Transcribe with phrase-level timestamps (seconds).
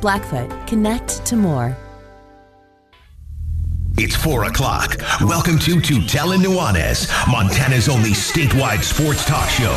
[0.00, 1.76] Blackfoot, connect to more.
[3.98, 4.96] It's 4 o'clock.
[5.22, 9.72] Welcome to Tutel Nuanez, Montana's only statewide sports talk show.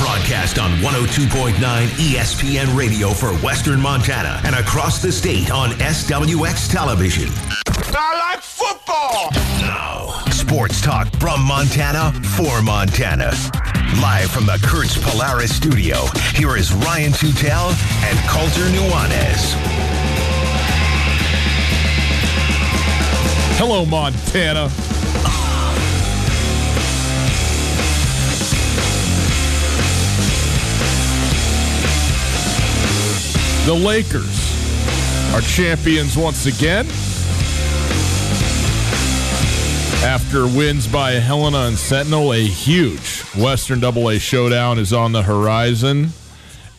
[0.00, 7.28] Broadcast on 102.9 ESPN radio for Western Montana and across the state on SWX television.
[7.94, 9.30] I like football!
[9.60, 13.32] Now, sports talk from Montana for Montana.
[13.98, 17.70] Live from the Kurtz Polaris studio, here is Ryan Tutel
[18.04, 19.54] and Colter Nuanez.
[23.58, 24.70] Hello, Montana.
[33.66, 36.86] The Lakers are champions once again.
[40.02, 46.08] After wins by Helena and Sentinel, a huge Western AA showdown is on the horizon,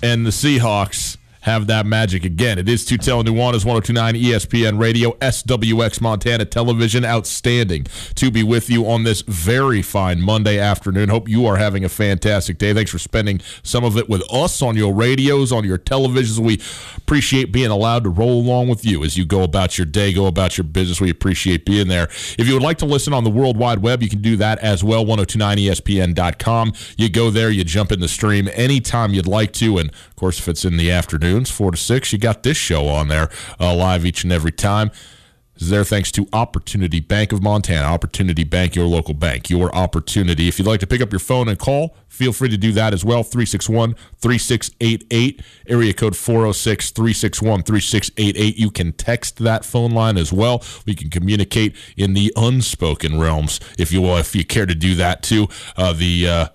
[0.02, 1.11] and the Seahawks
[1.42, 2.58] have that magic again.
[2.58, 7.04] It is Tutel Nuanez 1029 ESPN Radio, SWX Montana Television.
[7.04, 7.86] Outstanding
[8.16, 11.10] to be with you on this very fine Monday afternoon.
[11.10, 12.74] Hope you are having a fantastic day.
[12.74, 16.38] Thanks for spending some of it with us on your radios, on your televisions.
[16.40, 16.62] We
[16.98, 20.28] appreciate being allowed to roll along with you as you go about your day, go
[20.28, 21.02] about your business.
[21.02, 22.04] We appreciate being there.
[22.38, 24.60] If you would like to listen on the World Wide Web, you can do that
[24.60, 26.74] as well, 1029ESPN.com.
[26.98, 29.80] You go there, you jump in the stream anytime you'd like to.
[29.80, 32.14] And of course, if it's in the afternoon, afternoons, 4 to 6.
[32.14, 34.92] You got this show on there uh, live each and every time.
[35.56, 37.86] Is there thanks to Opportunity Bank of Montana.
[37.88, 40.48] Opportunity Bank, your local bank, your opportunity.
[40.48, 42.94] If you'd like to pick up your phone and call, feel free to do that
[42.94, 43.22] as well.
[43.22, 48.58] 361 3688, area code 406 361 3688.
[48.58, 50.64] You can text that phone line as well.
[50.88, 54.96] We can communicate in the unspoken realms if you will, if you care to do
[54.96, 55.48] that too.
[55.78, 56.48] Uh, the uh,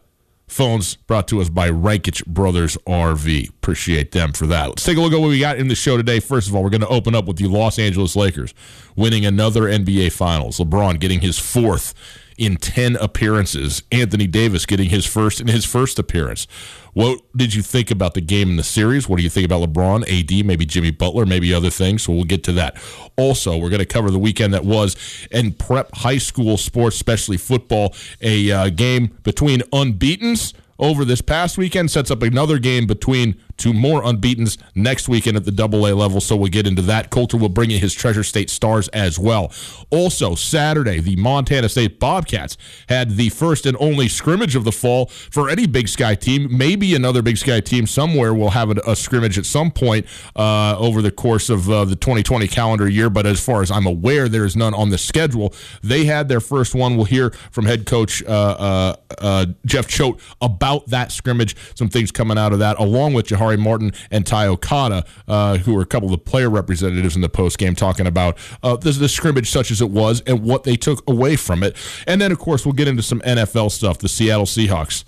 [0.49, 3.49] Phones brought to us by Rankich Brothers RV.
[3.49, 4.69] Appreciate them for that.
[4.69, 6.21] Let's take a look at what we got in the show today.
[6.21, 8.55] First of all, we're going to open up with the Los Angeles Lakers
[8.95, 10.59] winning another NBA Finals.
[10.59, 11.95] LeBron getting his fourth
[12.38, 13.82] in 10 appearances.
[13.91, 16.47] Anthony Davis getting his first in his first appearance.
[16.92, 19.08] What did you think about the game in the series?
[19.08, 22.02] What do you think about LeBron, AD, maybe Jimmy Butler, maybe other things?
[22.02, 22.76] So we'll get to that.
[23.16, 24.97] Also, we're going to cover the weekend that was
[25.30, 31.59] in prep high school sports, especially football, a uh, game between unbeatens over this past
[31.59, 35.94] weekend sets up another game between two more unbeatens next weekend at the double A
[35.94, 36.20] level.
[36.20, 37.10] So we'll get into that.
[37.10, 39.53] Colter will bring in his Treasure State Stars as well.
[39.91, 42.56] Also, Saturday, the Montana State Bobcats
[42.88, 46.56] had the first and only scrimmage of the fall for any Big Sky team.
[46.56, 50.76] Maybe another Big Sky team somewhere will have a, a scrimmage at some point uh,
[50.78, 53.10] over the course of uh, the 2020 calendar year.
[53.10, 55.54] But as far as I'm aware, there is none on the schedule.
[55.82, 56.97] They had their first one.
[56.97, 62.10] We'll hear from head coach uh, uh, uh Jeff Choate about that scrimmage, some things
[62.10, 65.87] coming out of that, along with Jahar Martin and Ty Okada, uh, who were a
[65.87, 69.48] couple of the player representatives in the post game, talking about uh, the, the scrimmage
[69.51, 71.77] such as it was and what they took away from it.
[72.09, 73.98] And then, of course, we'll get into some NFL stuff.
[73.98, 75.04] The Seattle Seahawks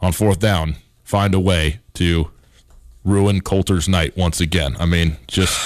[0.00, 2.30] on fourth down find a way to
[3.04, 4.76] ruin Colter's night once again.
[4.80, 5.56] I mean, just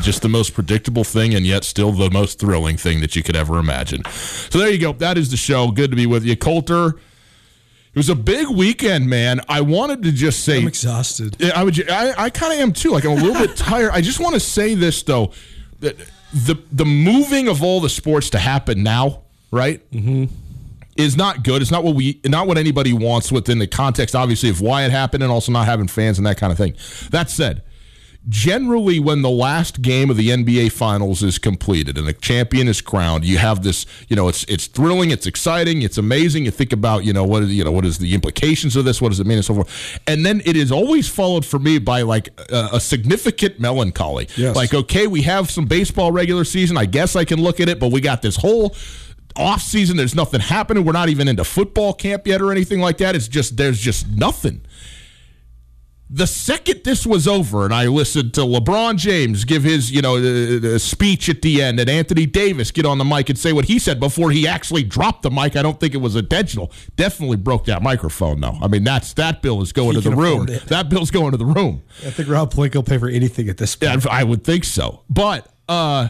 [0.00, 3.36] just the most predictable thing and yet still the most thrilling thing that you could
[3.36, 4.02] ever imagine.
[4.06, 4.92] So there you go.
[4.94, 5.70] That is the show.
[5.70, 6.94] Good to be with you, Colter.
[7.94, 9.42] It was a big weekend, man.
[9.48, 11.42] I wanted to just say I'm exhausted.
[11.52, 11.90] I would.
[11.90, 12.90] I, I kind of am too.
[12.90, 13.90] Like I'm a little bit tired.
[13.92, 15.32] I just want to say this though,
[15.80, 15.98] that
[16.32, 19.88] the the moving of all the sports to happen now, right?
[19.90, 20.34] Mm-hmm.
[20.96, 21.60] Is not good.
[21.60, 24.90] It's not what we, not what anybody wants within the context, obviously, of why it
[24.90, 26.74] happened, and also not having fans and that kind of thing.
[27.10, 27.62] That said,
[28.28, 32.80] generally when the last game of the NBA finals is completed and the champion is
[32.80, 36.44] crowned, you have this, you know, it's it's thrilling, it's exciting, it's amazing.
[36.44, 39.02] You think about, you know, what is you know, what is the implications of this,
[39.02, 40.00] what does it mean and so forth.
[40.06, 44.28] And then it is always followed for me by like a, a significant melancholy.
[44.36, 44.54] Yes.
[44.54, 46.76] Like, okay, we have some baseball regular season.
[46.76, 48.74] I guess I can look at it, but we got this whole
[49.36, 49.96] off season.
[49.96, 50.84] There's nothing happening.
[50.84, 53.16] We're not even into football camp yet or anything like that.
[53.16, 54.62] It's just there's just nothing
[56.14, 60.16] the second this was over and I listened to LeBron James give his, you know,
[60.16, 63.54] uh, uh, speech at the end and Anthony Davis get on the mic and say
[63.54, 66.70] what he said before he actually dropped the mic, I don't think it was intentional.
[66.96, 68.58] Definitely broke that microphone though.
[68.60, 70.46] I mean, that's that bill is going he to the room.
[70.66, 71.82] That bill's going to the room.
[72.04, 74.04] I think Rob Pelinka will pay for anything at this point.
[74.04, 75.04] Yeah, I would think so.
[75.08, 76.08] But uh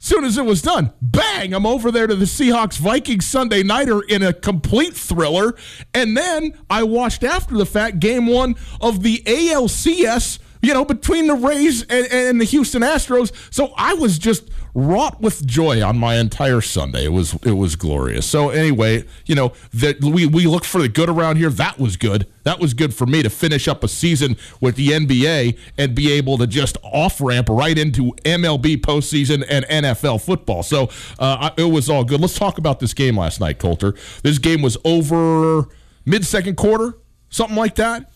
[0.00, 4.00] Soon as it was done, bang, I'm over there to the Seahawks Vikings Sunday Nighter
[4.00, 5.56] in a complete thriller.
[5.92, 11.26] And then I watched after the fact game one of the ALCS, you know, between
[11.26, 13.32] the Rays and, and the Houston Astros.
[13.52, 14.48] So I was just
[14.78, 17.06] wrought with joy on my entire Sunday.
[17.06, 18.26] It was it was glorious.
[18.26, 21.50] So anyway, you know that we we look for the good around here.
[21.50, 22.26] That was good.
[22.44, 26.12] That was good for me to finish up a season with the NBA and be
[26.12, 30.62] able to just off ramp right into MLB postseason and NFL football.
[30.62, 32.20] So uh, it was all good.
[32.20, 33.94] Let's talk about this game last night, Colter.
[34.22, 35.68] This game was over
[36.06, 36.96] mid second quarter,
[37.30, 38.10] something like that.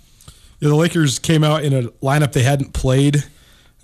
[0.61, 3.25] Yeah, the Lakers came out in a lineup they hadn't played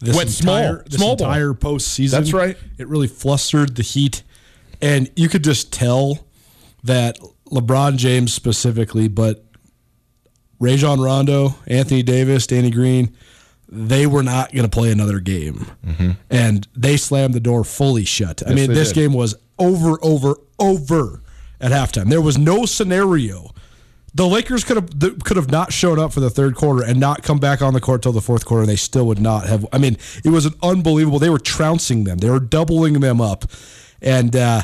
[0.00, 2.10] this Went entire, small, this small entire postseason.
[2.10, 2.56] That's right.
[2.78, 4.22] It really flustered the Heat,
[4.80, 6.26] and you could just tell
[6.84, 7.18] that
[7.50, 9.44] LeBron James specifically, but
[10.60, 13.16] Rajon Rondo, Anthony Davis, Danny Green,
[13.68, 16.10] they were not going to play another game, mm-hmm.
[16.30, 18.42] and they slammed the door fully shut.
[18.46, 19.00] I mean, this did.
[19.00, 21.22] game was over, over, over
[21.60, 22.08] at halftime.
[22.08, 23.50] There was no scenario
[24.18, 27.22] the Lakers could have could have not shown up for the third quarter and not
[27.22, 28.66] come back on the court till the fourth quarter.
[28.66, 29.64] They still would not have.
[29.72, 31.20] I mean, it was an unbelievable.
[31.20, 32.18] They were trouncing them.
[32.18, 33.44] They were doubling them up,
[34.02, 34.62] and uh,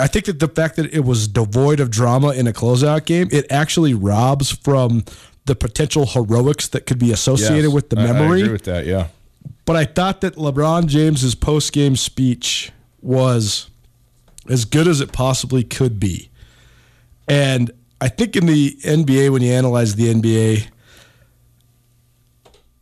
[0.00, 3.28] I think that the fact that it was devoid of drama in a closeout game,
[3.30, 5.04] it actually robs from
[5.44, 8.40] the potential heroics that could be associated yes, with the memory.
[8.40, 8.86] I agree with that.
[8.86, 9.08] Yeah,
[9.66, 12.72] but I thought that LeBron James's post game speech
[13.02, 13.68] was
[14.48, 16.30] as good as it possibly could be,
[17.28, 20.68] and I think in the NBA, when you analyze the NBA,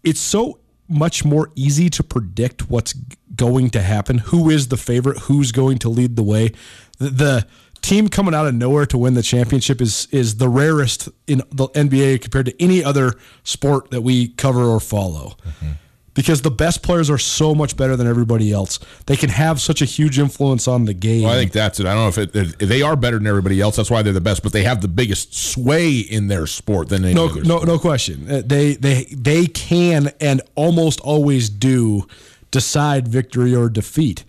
[0.05, 2.95] it's so much more easy to predict what's
[3.35, 4.19] going to happen.
[4.19, 5.19] Who is the favorite?
[5.21, 6.53] Who's going to lead the way?
[6.99, 7.47] The, the
[7.83, 11.69] team coming out of nowhere to win the championship is is the rarest in the
[11.69, 13.13] NBA compared to any other
[13.43, 15.37] sport that we cover or follow.
[15.47, 15.73] Mm-hmm
[16.19, 18.81] because the best players are so much better than everybody else.
[19.07, 21.23] They can have such a huge influence on the game.
[21.23, 21.87] Well, I think that's it.
[21.87, 23.77] I don't know if, it, if they are better than everybody else.
[23.77, 24.43] That's why they're the best.
[24.43, 27.45] But they have the biggest sway in their sport than any no, other.
[27.45, 27.69] No, sport.
[27.69, 28.29] no question.
[28.29, 32.05] Uh, they they they can and almost always do
[32.51, 34.25] decide victory or defeat.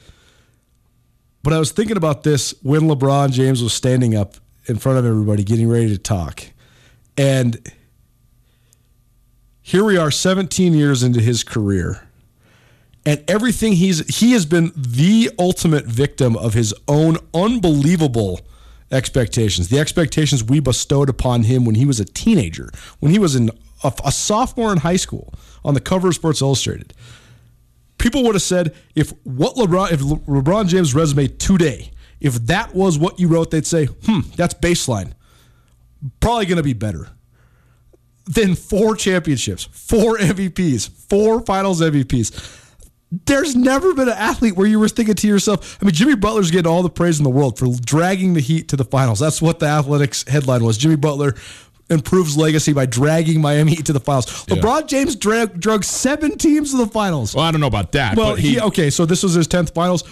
[1.42, 4.36] But I was thinking about this when LeBron James was standing up
[4.68, 6.44] in front of everybody, getting ready to talk,
[7.18, 7.60] and
[9.70, 12.02] here we are 17 years into his career
[13.06, 18.40] and everything he's he has been the ultimate victim of his own unbelievable
[18.92, 23.36] expectations the expectations we bestowed upon him when he was a teenager when he was
[23.36, 23.52] in
[23.84, 25.32] a, a sophomore in high school
[25.64, 26.92] on the cover of sports illustrated.
[28.00, 32.98] People would have said if what lebron if lebron james resume today if that was
[32.98, 35.14] what you wrote they'd say hmm that's baseline.
[36.22, 37.10] Probably going to be better
[38.26, 42.58] then four championships, four MVPs, four finals MVPs.
[43.26, 46.52] There's never been an athlete where you were thinking to yourself, I mean, Jimmy Butler's
[46.52, 49.20] getting all the praise in the world for dragging the Heat to the finals.
[49.20, 50.78] That's what the Athletics headline was.
[50.78, 51.34] Jimmy Butler
[51.90, 54.46] improves legacy by dragging Miami Heat to the finals.
[54.48, 54.56] Yeah.
[54.56, 57.34] LeBron James drag, drug seven teams to the finals.
[57.34, 58.16] Well, I don't know about that.
[58.16, 60.04] Well, he, he, okay, so this was his 10th finals.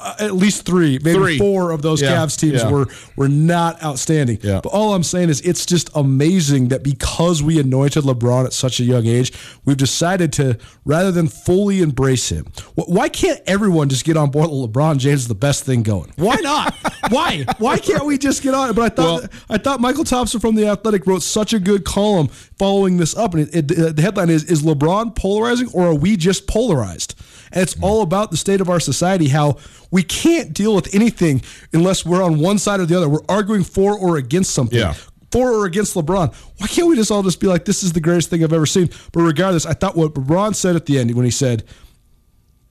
[0.00, 1.38] Uh, at least three, maybe three.
[1.38, 2.12] four of those yeah.
[2.12, 2.70] Cavs teams yeah.
[2.70, 2.86] were
[3.16, 4.38] were not outstanding.
[4.42, 4.60] Yeah.
[4.62, 8.80] But all I'm saying is it's just amazing that because we anointed LeBron at such
[8.80, 9.32] a young age,
[9.64, 12.46] we've decided to rather than fully embrace him.
[12.74, 16.12] Why can't everyone just get on board that LeBron James is the best thing going?
[16.16, 16.74] Why not?
[17.10, 17.44] Why?
[17.58, 18.74] Why can't we just get on it?
[18.74, 21.84] But I thought well, I thought Mychal Thompson from the Athletic wrote such a good
[21.84, 25.94] column following this up, and it, it, the headline is: Is LeBron polarizing, or are
[25.94, 27.14] we just polarized?
[27.52, 29.56] And it's all about the state of our society, how
[29.90, 33.08] we can't deal with anything unless we're on one side or the other.
[33.08, 34.78] We're arguing for or against something.
[34.78, 34.94] Yeah.
[35.30, 36.34] For or against LeBron.
[36.58, 38.66] Why can't we just all just be like, this is the greatest thing I've ever
[38.66, 38.88] seen?
[39.12, 41.64] But regardless, I thought what LeBron said at the end when he said,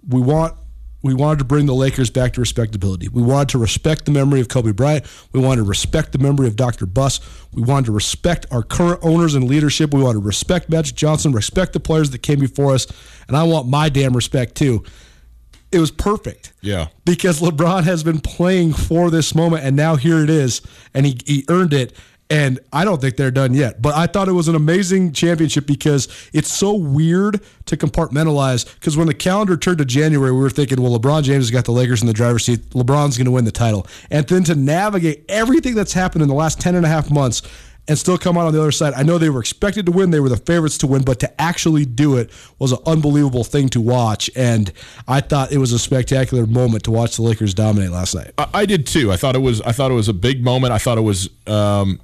[0.07, 0.57] we want
[1.07, 3.07] we wanted to bring the Lakers back to respectability.
[3.07, 5.05] We wanted to respect the memory of Kobe Bryant.
[5.31, 6.85] We wanted to respect the memory of Dr.
[6.85, 7.19] Buss.
[7.53, 9.93] We wanted to respect our current owners and leadership.
[9.93, 12.87] We wanted to respect Magic Johnson, respect the players that came before us,
[13.27, 14.83] and I want my damn respect too.
[15.71, 16.53] It was perfect.
[16.61, 16.87] Yeah.
[17.05, 20.61] Because LeBron has been playing for this moment, and now here it is,
[20.93, 21.93] and he, he earned it.
[22.29, 23.81] And I don't think they're done yet.
[23.81, 28.73] But I thought it was an amazing championship because it's so weird to compartmentalize.
[28.75, 31.65] Because when the calendar turned to January, we were thinking, well, LeBron James has got
[31.65, 32.69] the Lakers in the driver's seat.
[32.71, 33.87] LeBron's going to win the title.
[34.11, 37.41] And then to navigate everything that's happened in the last 10 and a half months
[37.87, 38.93] and still come out on the other side.
[38.95, 41.41] I know they were expected to win, they were the favorites to win, but to
[41.41, 44.29] actually do it was an unbelievable thing to watch.
[44.35, 44.71] And
[45.07, 48.31] I thought it was a spectacular moment to watch the Lakers dominate last night.
[48.37, 49.11] I, I did too.
[49.11, 49.61] I thought it was.
[49.61, 50.73] I thought it was a big moment.
[50.73, 51.29] I thought it was.
[51.47, 52.01] Um,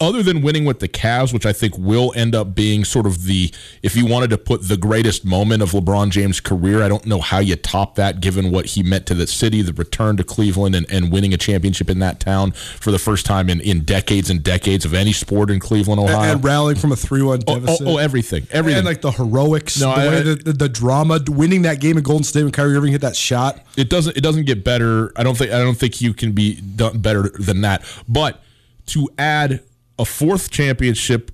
[0.00, 3.24] other than winning with the Cavs, which I think will end up being sort of
[3.24, 3.52] the,
[3.82, 7.20] if you wanted to put the greatest moment of LeBron James' career, I don't know
[7.20, 10.74] how you top that given what he meant to the city, the return to Cleveland,
[10.76, 14.30] and, and winning a championship in that town for the first time in, in decades
[14.30, 16.20] and decades of any sport in Cleveland, Ohio.
[16.20, 17.86] And, and rallying from a 3 1 deficit.
[17.86, 18.46] Oh, oh, oh, everything.
[18.52, 18.78] Everything.
[18.78, 22.04] And like the heroics, no, the, I, the, the, the, drama, winning that game in
[22.04, 23.60] Golden State when Kyrie Irving hit that shot.
[23.76, 25.12] It doesn't, it doesn't get better.
[25.16, 27.84] I don't think, I don't think you can be done better than that.
[28.08, 28.42] But
[28.88, 29.62] to add
[29.98, 31.32] a fourth championship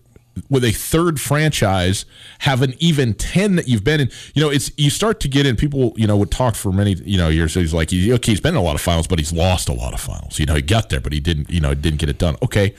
[0.51, 2.05] with a third franchise
[2.41, 4.11] have an even 10 that you've been in.
[4.35, 6.95] You know it's you start to get in people you know would talk for many
[6.95, 7.55] you know years.
[7.55, 9.95] He's like okay he's been in a lot of finals but he's lost a lot
[9.95, 10.39] of finals.
[10.39, 12.37] You know he got there but he didn't you know didn't get it done.
[12.43, 12.75] Okay.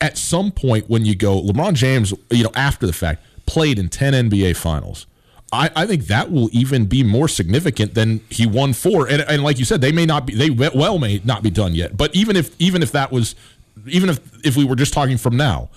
[0.00, 3.88] At some point when you go lebron james you know after the fact played in
[3.88, 5.06] 10 nba finals
[5.52, 9.42] I, I think that will even be more significant than he won four, and, and
[9.42, 11.96] like you said, they may not be, they well may not be done yet.
[11.96, 13.34] But even if even if that was
[13.86, 15.70] even if if we were just talking from now,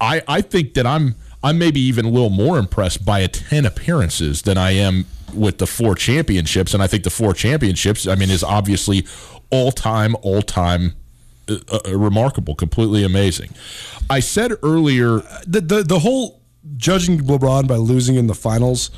[0.00, 3.66] I I think that I'm I'm maybe even a little more impressed by a ten
[3.66, 8.16] appearances than I am with the four championships, and I think the four championships, I
[8.16, 9.06] mean, is obviously
[9.50, 10.94] all time, all time.
[11.48, 13.50] Uh, uh, remarkable, completely amazing.
[14.08, 16.41] I said earlier the, the the whole
[16.76, 18.90] judging LeBron by losing in the finals,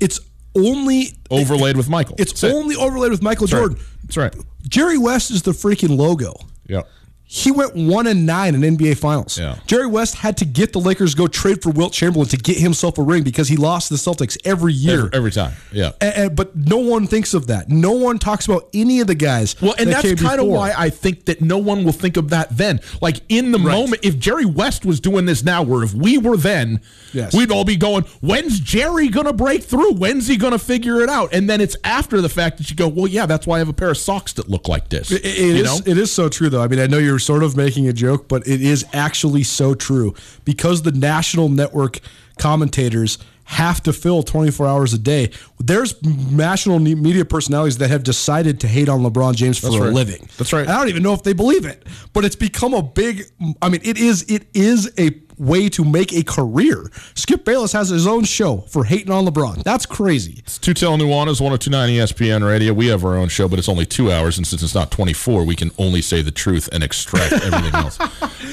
[0.00, 0.20] it's
[0.54, 2.16] only overlaid with Michael.
[2.18, 3.78] It's only overlaid with Michael That's Jordan.
[3.78, 3.86] Right.
[4.02, 4.34] That's right.
[4.68, 6.34] Jerry West is the freaking logo.
[6.66, 6.82] Yeah.
[7.28, 9.36] He went one and nine in NBA Finals.
[9.36, 9.58] Yeah.
[9.66, 12.98] Jerry West had to get the Lakers go trade for Wilt Chamberlain to get himself
[12.98, 15.52] a ring because he lost the Celtics every year, every, every time.
[15.72, 17.68] Yeah, and, and, but no one thinks of that.
[17.68, 19.60] No one talks about any of the guys.
[19.60, 22.30] Well, and that that's kind of why I think that no one will think of
[22.30, 22.80] that then.
[23.02, 23.72] Like in the right.
[23.72, 26.80] moment, if Jerry West was doing this now, where if we were then,
[27.12, 27.34] yes.
[27.34, 29.94] we'd all be going, "When's Jerry gonna break through?
[29.94, 32.86] When's he gonna figure it out?" And then it's after the fact that you go,
[32.86, 35.24] "Well, yeah, that's why I have a pair of socks that look like this." It,
[35.24, 35.90] it is, know?
[35.90, 36.62] It is so true, though.
[36.62, 39.74] I mean, I know you're sort of making a joke, but it is actually so
[39.74, 42.00] true because the national network
[42.38, 45.30] commentators have to fill 24 hours a day.
[45.60, 49.84] There's national media personalities that have decided to hate on LeBron James for That's a
[49.84, 49.92] right.
[49.92, 50.28] living.
[50.36, 50.66] That's right.
[50.66, 53.22] I don't even know if they believe it, but it's become a big.
[53.62, 54.24] I mean, it is.
[54.28, 56.90] It is a way to make a career.
[57.14, 59.62] Skip Bayless has his own show for hating on LeBron.
[59.62, 60.36] That's crazy.
[60.38, 62.72] It's two Tutel Nuanez, 1029 ESPN Radio.
[62.72, 65.44] We have our own show, but it's only two hours, and since it's not 24,
[65.44, 67.98] we can only say the truth and extract everything else.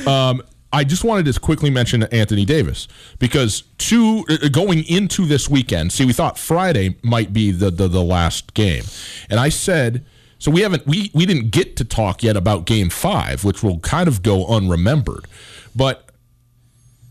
[0.08, 0.42] Um,
[0.74, 2.88] I just wanted to quickly mention Anthony Davis
[3.20, 5.94] because two uh, going into this weekend.
[5.94, 8.84] See, we thought Friday might be the, the the last game,
[9.30, 10.04] and I said
[10.40, 10.50] so.
[10.50, 14.08] We haven't we we didn't get to talk yet about Game Five, which will kind
[14.08, 15.26] of go unremembered.
[15.76, 16.10] But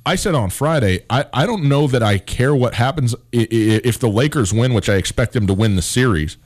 [0.04, 4.08] I said on Friday, I, I don't know that I care what happens if the
[4.08, 6.36] Lakers win, which I expect them to win the series.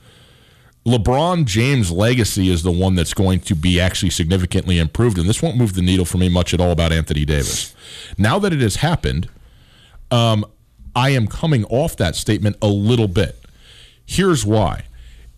[0.85, 5.41] LeBron James' legacy is the one that's going to be actually significantly improved, and this
[5.41, 7.75] won't move the needle for me much at all about Anthony Davis.
[8.17, 9.27] Now that it has happened,
[10.11, 10.45] um,
[10.95, 13.37] I am coming off that statement a little bit.
[14.05, 14.83] Here's why.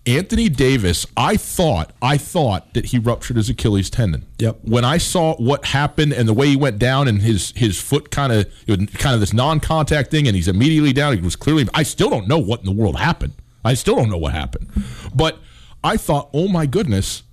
[0.06, 4.26] Anthony Davis, I thought, I thought that he ruptured his Achilles tendon.
[4.40, 4.60] Yep.
[4.64, 8.10] When I saw what happened and the way he went down and his his foot
[8.10, 11.16] kind of kind of this non-contact thing, and he's immediately down.
[11.16, 11.68] He was clearly.
[11.74, 13.34] I still don't know what in the world happened.
[13.64, 14.70] I still don't know what happened.
[15.14, 15.38] But
[15.84, 17.24] I thought, oh my goodness,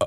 [0.00, 0.06] uh,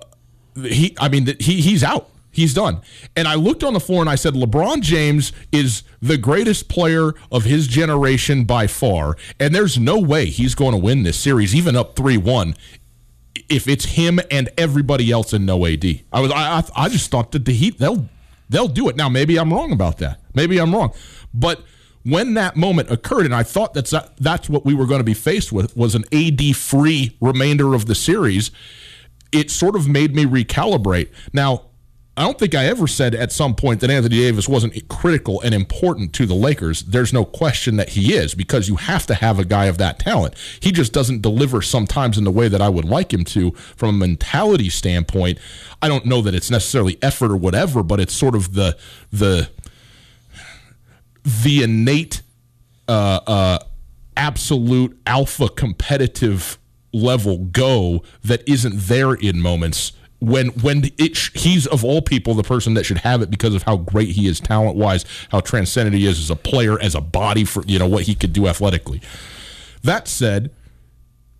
[0.55, 0.95] he.
[0.99, 2.09] I mean, he he's out.
[2.31, 2.81] He's done.
[3.15, 7.13] And I looked on the floor and I said, LeBron James is the greatest player
[7.31, 9.17] of his generation by far.
[9.39, 12.55] And there's no way he's going to win this series, even up 3 1,
[13.50, 15.83] if it's him and everybody else in no AD.
[16.13, 18.07] I was I, I, just thought that the Heat, they'll,
[18.50, 18.95] they'll do it.
[18.95, 20.21] Now, maybe I'm wrong about that.
[20.33, 20.93] Maybe I'm wrong.
[21.33, 21.63] But
[22.03, 25.13] when that moment occurred, and I thought that's that's what we were going to be
[25.13, 28.51] faced with was an AD free remainder of the series.
[29.31, 31.09] It sort of made me recalibrate.
[31.33, 31.68] Now,
[32.19, 35.55] I don't think I ever said at some point that Anthony Davis wasn't critical and
[35.55, 36.81] important to the Lakers.
[36.81, 39.99] There's no question that he is because you have to have a guy of that
[39.99, 40.35] talent.
[40.59, 43.95] He just doesn't deliver sometimes in the way that I would like him to from
[43.95, 45.38] a mentality standpoint.
[45.81, 48.77] I don't know that it's necessarily effort or whatever, but it's sort of the
[49.13, 49.49] the
[51.23, 52.21] the innate
[52.89, 53.59] uh, uh,
[54.17, 56.57] absolute alpha competitive
[56.91, 62.43] level go that isn't there in moments when when it he's of all people the
[62.43, 65.95] person that should have it because of how great he is talent wise, how transcendent
[65.95, 68.47] he is as a player, as a body for you know what he could do
[68.47, 69.01] athletically.
[69.83, 70.51] That said,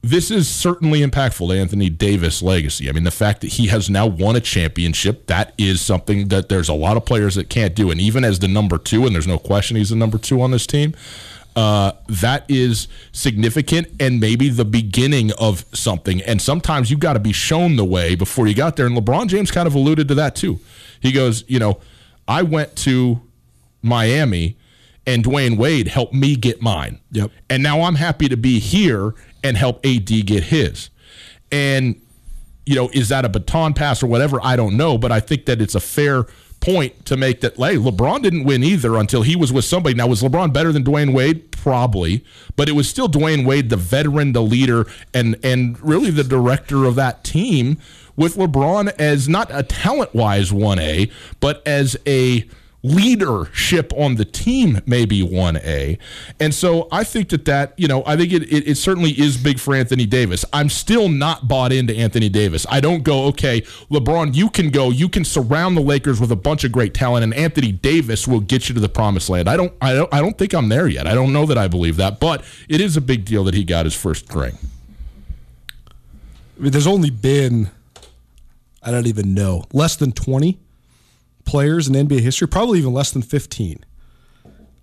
[0.02, 2.88] this is certainly impactful to Anthony Davis' legacy.
[2.88, 6.48] I mean, the fact that he has now won a championship, that is something that
[6.48, 7.92] there's a lot of players that can't do.
[7.92, 10.52] And even as the number two, and there's no question he's the number two on
[10.52, 10.96] this team,
[11.60, 16.22] uh, that is significant and maybe the beginning of something.
[16.22, 18.86] And sometimes you've got to be shown the way before you got there.
[18.86, 20.62] And LeBron James kind of alluded to that too.
[21.02, 21.82] He goes, you know,
[22.30, 23.20] I went to
[23.82, 24.56] Miami
[25.06, 27.02] and Dwyane Wade helped me get mine.
[27.12, 27.32] Yep.
[27.50, 29.14] And now I'm happy to be here
[29.44, 30.90] and help AD get his.
[31.52, 32.02] And,
[32.66, 34.40] you know, is that a baton pass or whatever?
[34.42, 34.98] I don't know.
[34.98, 36.26] But I think that it's a fair
[36.62, 39.96] point to make that, hey, LeBron didn't win either until he was with somebody.
[39.96, 41.49] Now, was LeBron better than Dwyane Wade?
[41.62, 42.24] Probably,
[42.56, 46.86] but it was still Dwyane Wade, the veteran, the leader, and and really the director
[46.86, 47.78] of that team,
[48.16, 52.48] with LeBron as not a talent wise one A, but as a
[52.82, 55.98] leadership on the team maybe 1A.
[56.40, 59.38] And so I think that that, you know, I think it, it, it, certainly is
[59.38, 60.46] big for Anthony Davis.
[60.54, 62.66] I'm still not bought into Anthony Davis.
[62.70, 66.38] I don't go, okay, LeBron, you can go, you can surround the Lakers with a
[66.38, 69.50] bunch of great talent and Anthony Davis will get you to the promised land.
[69.50, 71.06] I don't I don't I don't think I'm there yet.
[71.06, 73.64] I don't know that I believe that, but it is a big deal that he
[73.66, 74.58] got his first ring.
[76.58, 77.72] I mean, there's only been
[78.82, 80.58] I don't even know, less than 20
[81.50, 83.84] players in NBA history, probably even less than 15,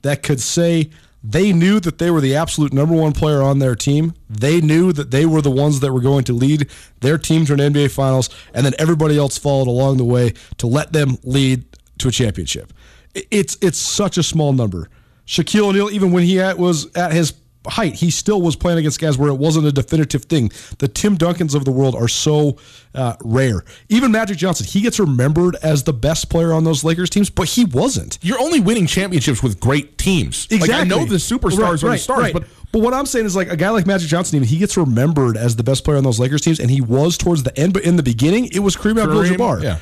[0.02, 0.90] that could say
[1.22, 4.14] they knew that they were the absolute number one player on their team.
[4.29, 6.68] They knew that they were the ones that were going to lead
[7.02, 10.66] their team to an NBA Finals, and then everybody else followed along the way to
[10.66, 11.64] let them lead
[11.98, 12.72] to a championship.
[13.14, 14.88] It's it's such a small number.
[15.24, 17.33] Shaquille O'Neal, even when he was at his
[17.68, 20.50] height, he still was playing against guys where it wasn't a definitive thing.
[20.79, 22.59] The Tim Duncans of the world are so
[22.94, 23.64] uh, rare.
[23.88, 27.48] Even Magic Johnson, he gets remembered as the best player on those Lakers teams, but
[27.48, 28.18] he wasn't.
[28.22, 30.46] You're only winning championships with great teams.
[30.50, 30.68] Exactly.
[30.68, 32.33] Like, I know the superstars right, are right, the stars, right.
[32.33, 34.76] but but what I'm saying is like a guy like Magic Johnson, even he gets
[34.76, 37.72] remembered as the best player on those Lakers teams, and he was towards the end.
[37.72, 39.62] But in the beginning, it was Kareem Abdul-Jabbar.
[39.62, 39.79] Yeah.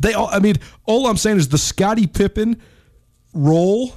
[0.00, 0.28] They all.
[0.28, 2.60] I mean, all I'm saying is the Scottie Pippen
[3.32, 3.94] role.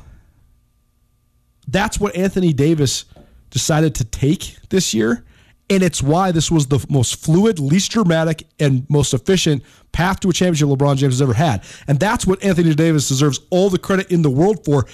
[1.67, 3.05] That's what Anthony Davis
[3.51, 5.23] decided to take this year.
[5.69, 10.29] And it's why this was the most fluid, least dramatic, and most efficient path to
[10.29, 11.63] a championship LeBron James has ever had.
[11.87, 14.85] And that's what Anthony Davis deserves all the credit in the world for.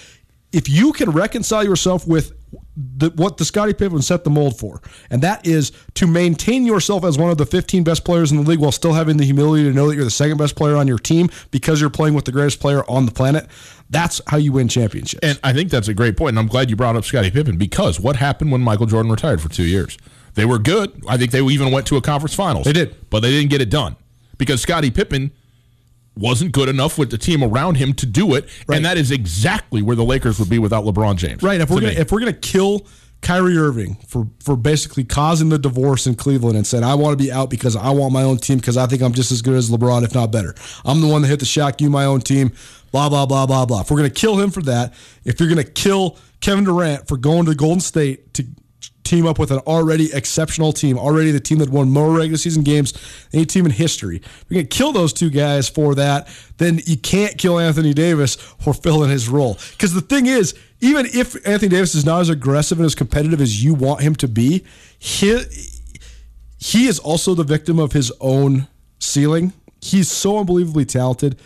[0.51, 2.31] If you can reconcile yourself with
[2.75, 7.03] the, what the Scottie Pippen set the mold for, and that is to maintain yourself
[7.03, 9.63] as one of the 15 best players in the league while still having the humility
[9.63, 12.25] to know that you're the second best player on your team because you're playing with
[12.25, 13.47] the greatest player on the planet.
[13.89, 15.21] That's how you win championships.
[15.23, 16.29] And I think that's a great point.
[16.29, 19.41] And I'm glad you brought up Scottie Pippen because what happened when Michael Jordan retired
[19.41, 19.97] for two years?
[20.33, 21.03] They were good.
[21.07, 22.65] I think they even went to a conference finals.
[22.65, 23.09] They did.
[23.09, 23.95] But they didn't get it done
[24.37, 25.31] because Scottie Pippen
[26.15, 28.45] wasn't good enough with the team around him to do it.
[28.67, 28.77] Right.
[28.77, 31.41] And that is exactly where the Lakers would be without LeBron James.
[31.41, 31.61] Right.
[31.61, 32.85] If we're gonna, if we're gonna kill
[33.21, 37.23] Kyrie Irving for for basically causing the divorce in Cleveland and said, I want to
[37.23, 39.55] be out because I want my own team because I think I'm just as good
[39.55, 40.53] as LeBron, if not better.
[40.85, 42.51] I'm the one that hit the shot, you my own team
[42.91, 43.81] blah, blah, blah, blah, blah.
[43.81, 44.93] If we're going to kill him for that,
[45.25, 48.45] if you're going to kill Kevin Durant for going to Golden State to
[49.07, 52.63] team up with an already exceptional team, already the team that won more regular season
[52.63, 52.91] games
[53.31, 54.17] than any team in history.
[54.17, 57.93] If you're going to kill those two guys for that, then you can't kill Anthony
[57.93, 59.57] Davis for filling his role.
[59.71, 63.39] Because the thing is, even if Anthony Davis is not as aggressive and as competitive
[63.39, 64.65] as you want him to be,
[64.99, 65.41] he,
[66.59, 68.67] he is also the victim of his own
[68.99, 69.53] ceiling.
[69.81, 71.39] He's so unbelievably talented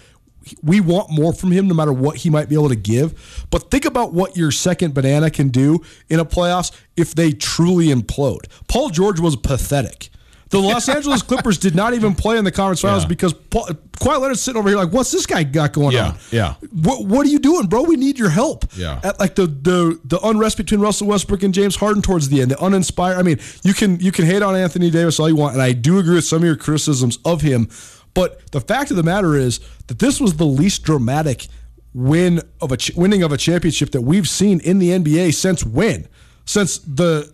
[0.64, 3.46] we want more from him no matter what he might be able to give.
[3.50, 7.88] But think about what your second banana can do in a playoffs if they truly
[7.88, 8.46] implode.
[8.68, 10.10] Paul George was pathetic.
[10.52, 13.10] The Los Angeles Clippers did not even play in the conference finals yeah.
[13.10, 16.18] because Paul, Kawhi Leonard's sitting over here like, what's this guy got going yeah, on?
[16.32, 16.56] Yeah.
[16.72, 17.84] What What are you doing, bro?
[17.84, 18.66] We need your help.
[18.76, 19.00] Yeah.
[19.04, 22.52] At like the the the unrest between Russell Westbrook and James Harden towards the end,
[22.52, 23.18] the uninspired.
[23.18, 25.72] I mean, you can you can hate on Anthony Davis all you want, and I
[25.72, 27.70] do agree with some of your criticisms of him.
[28.14, 31.48] But the fact of the matter is that this was the least dramatic
[31.94, 35.64] win of a ch- winning of a championship that we've seen in the NBA since
[35.64, 36.08] when?
[36.46, 37.34] Since the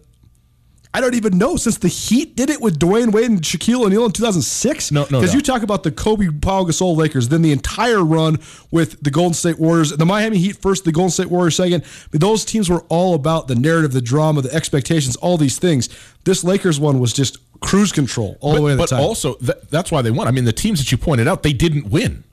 [0.94, 4.06] I don't even know since the Heat did it with Dwyane Wade and Shaquille O'Neal
[4.06, 4.92] in 2006.
[4.92, 5.38] No, no, because no.
[5.38, 8.40] you talk about the Kobe, Pau Gasol Lakers, then the entire run
[8.72, 11.84] with the Golden State Warriors, the Miami Heat first, the Golden State Warriors second.
[12.10, 15.88] But those teams were all about the narrative, the drama, the expectations, all these things.
[16.24, 19.00] This Lakers one was just cruise control all but, the way to the but top.
[19.00, 20.28] But also, th- that's why they won.
[20.28, 22.24] I mean, the teams that you pointed out, they didn't win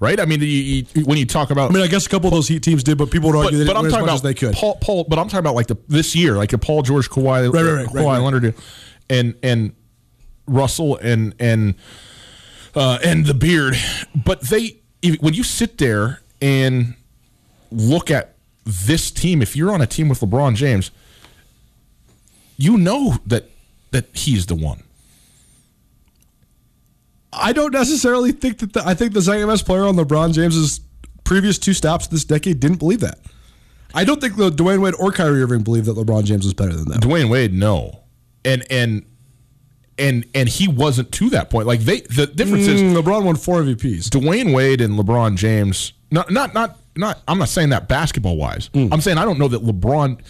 [0.00, 0.20] right?
[0.20, 2.34] I mean, you, you, when you talk about, I mean, I guess a couple of
[2.34, 4.22] those Heat teams did, but people would argue but, they didn't but I'm talking about
[4.22, 4.54] they could.
[4.54, 7.52] Paul, Paul, but I'm talking about like the this year, like the Paul George, Kawhi,
[7.52, 8.54] right, right, right, Kawhi right, Leonard,
[9.10, 9.74] and and
[10.46, 11.74] Russell and and
[12.74, 13.76] uh, and the beard.
[14.14, 14.80] But they,
[15.20, 16.94] when you sit there and
[17.70, 20.90] look at this team, if you're on a team with LeBron James,
[22.56, 23.50] you know that
[23.90, 24.82] that he's the one.
[27.32, 28.72] I don't necessarily think that.
[28.72, 30.80] The, I think the second best player on LeBron James's
[31.24, 33.18] previous two stops this decade didn't believe that.
[33.94, 36.74] I don't think the Dwyane Wade or Kyrie Irving believed that LeBron James was better
[36.74, 37.00] than them.
[37.00, 38.00] Dwyane Wade, no,
[38.44, 39.04] and and
[39.98, 41.66] and and he wasn't to that point.
[41.66, 44.08] Like they, the difference mm, is LeBron won four MVPs.
[44.08, 45.92] Dwyane Wade and LeBron James.
[46.10, 47.22] Not not not not.
[47.28, 48.68] I'm not saying that basketball wise.
[48.70, 48.88] Mm.
[48.92, 50.20] I'm saying I don't know that LeBron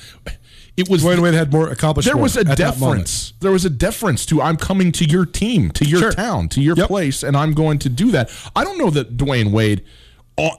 [0.79, 2.07] it was Dwyane Wade had more accomplished.
[2.07, 3.33] There was a deference.
[3.41, 6.13] There was a deference to I'm coming to your team, to your sure.
[6.13, 6.87] town, to your yep.
[6.87, 8.31] place, and I'm going to do that.
[8.55, 9.83] I don't know that Dwyane Wade,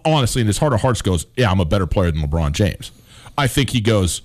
[0.03, 2.91] honestly, in his heart of hearts, goes, "Yeah, I'm a better player than LeBron James."
[3.38, 4.21] I think he goes,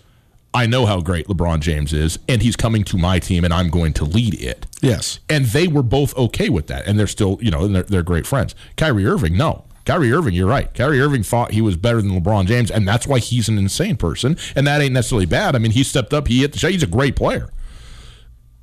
[0.53, 3.69] "I know how great LeBron James is, and he's coming to my team, and I'm
[3.69, 7.39] going to lead it." Yes, and they were both okay with that, and they're still,
[7.41, 8.57] you know, they're, they're great friends.
[8.77, 9.65] Kyrie Irving, no.
[9.85, 10.73] Kyrie Irving, you're right.
[10.73, 13.97] Kyrie Irving thought he was better than LeBron James, and that's why he's an insane
[13.97, 14.37] person.
[14.57, 15.55] And that ain't necessarily bad.
[15.55, 16.71] I mean, he stepped up, he hit the shot.
[16.71, 17.51] He's a great player.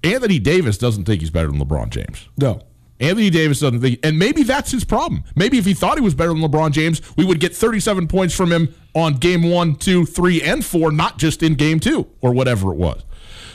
[0.03, 2.27] Anthony Davis doesn't think he's better than LeBron James.
[2.37, 2.61] No.
[2.99, 5.23] Anthony Davis doesn't think, and maybe that's his problem.
[5.35, 8.35] Maybe if he thought he was better than LeBron James, we would get 37 points
[8.35, 12.31] from him on game one, two, three, and four, not just in game two or
[12.31, 13.03] whatever it was.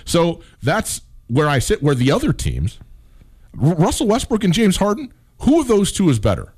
[0.04, 1.80] So that's where I sit.
[1.82, 2.80] Where the other teams,
[3.54, 6.52] Russell Westbrook and James Harden, who of those two is better?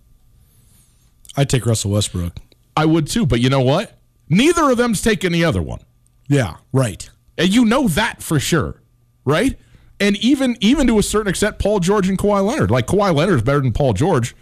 [1.39, 2.33] I'd take Russell Westbrook.
[2.77, 3.97] I would too, but you know what?
[4.29, 5.79] Neither of them's taking the other one.
[6.27, 7.09] Yeah, right.
[7.39, 8.83] And you know that for sure,
[9.25, 9.57] right?
[10.01, 12.73] And even even to a certain extent, Paul George and Kawhi Leonard.
[12.73, 14.35] Like Kawhi Leonard is better than Paul George.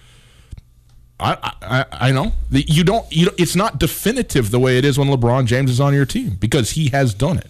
[1.20, 3.30] I, I I know you don't you.
[3.36, 6.70] It's not definitive the way it is when LeBron James is on your team because
[6.70, 7.46] he has done it.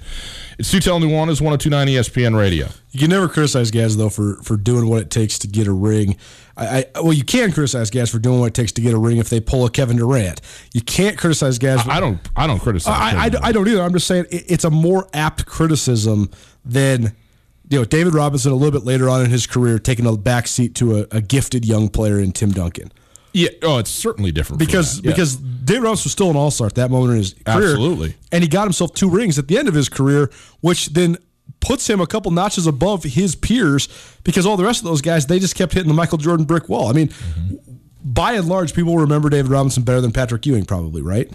[0.59, 2.69] It's Tutel Nuanez, 1029 ESPN Radio.
[2.91, 5.73] You can never criticize Gaz, though, for, for doing what it takes to get a
[5.73, 6.17] ring.
[6.57, 8.99] I, I, Well, you can criticize Gaz for doing what it takes to get a
[8.99, 10.41] ring if they pull a Kevin Durant.
[10.73, 11.87] You can't criticize Gaz.
[11.87, 13.83] I, I don't I don't criticize I, I, I, don't either.
[13.83, 16.31] I'm just saying it, it's a more apt criticism
[16.65, 17.15] than
[17.69, 20.75] you know David Robinson a little bit later on in his career taking a backseat
[20.77, 22.91] to a, a gifted young player in Tim Duncan.
[23.37, 23.51] Yeah.
[23.63, 25.11] Oh, it's certainly different because yeah.
[25.11, 27.73] because David Robinson was still an All Star at that moment in his career.
[27.73, 28.15] Absolutely.
[28.33, 30.31] And he got himself two rings at the end of his career,
[30.63, 31.19] which then
[31.61, 33.89] puts him a couple notches above his peers
[34.25, 36.71] because all the rest of those guys they just kept hitting the Michael Jordan brick
[36.71, 36.89] wall.
[36.89, 37.57] I mean, mm-hmm.
[38.03, 41.31] by and large, people remember David Robinson better than Patrick Ewing, probably, right?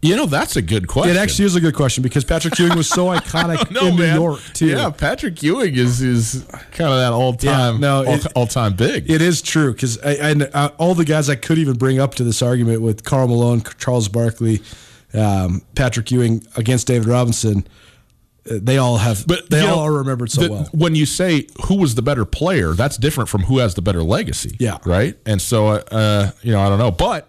[0.00, 1.16] You know, that's a good question.
[1.16, 3.96] It actually is a good question because Patrick Ewing was so iconic in man.
[3.96, 4.68] New York too.
[4.68, 8.74] Yeah, Patrick Ewing is is kind of that all time, yeah, no, all, all, time
[8.74, 9.10] big.
[9.10, 12.24] It is true because and uh, all the guys I could even bring up to
[12.24, 14.62] this argument with Karl Malone, Charles Barkley,
[15.14, 17.66] um, Patrick Ewing against David Robinson.
[18.50, 20.68] Uh, they all have, but they all know, are remembered so the, well.
[20.72, 24.02] When you say who was the better player, that's different from who has the better
[24.02, 24.56] legacy.
[24.58, 25.16] Yeah, right.
[25.26, 27.28] And so, uh, you know, I don't know, but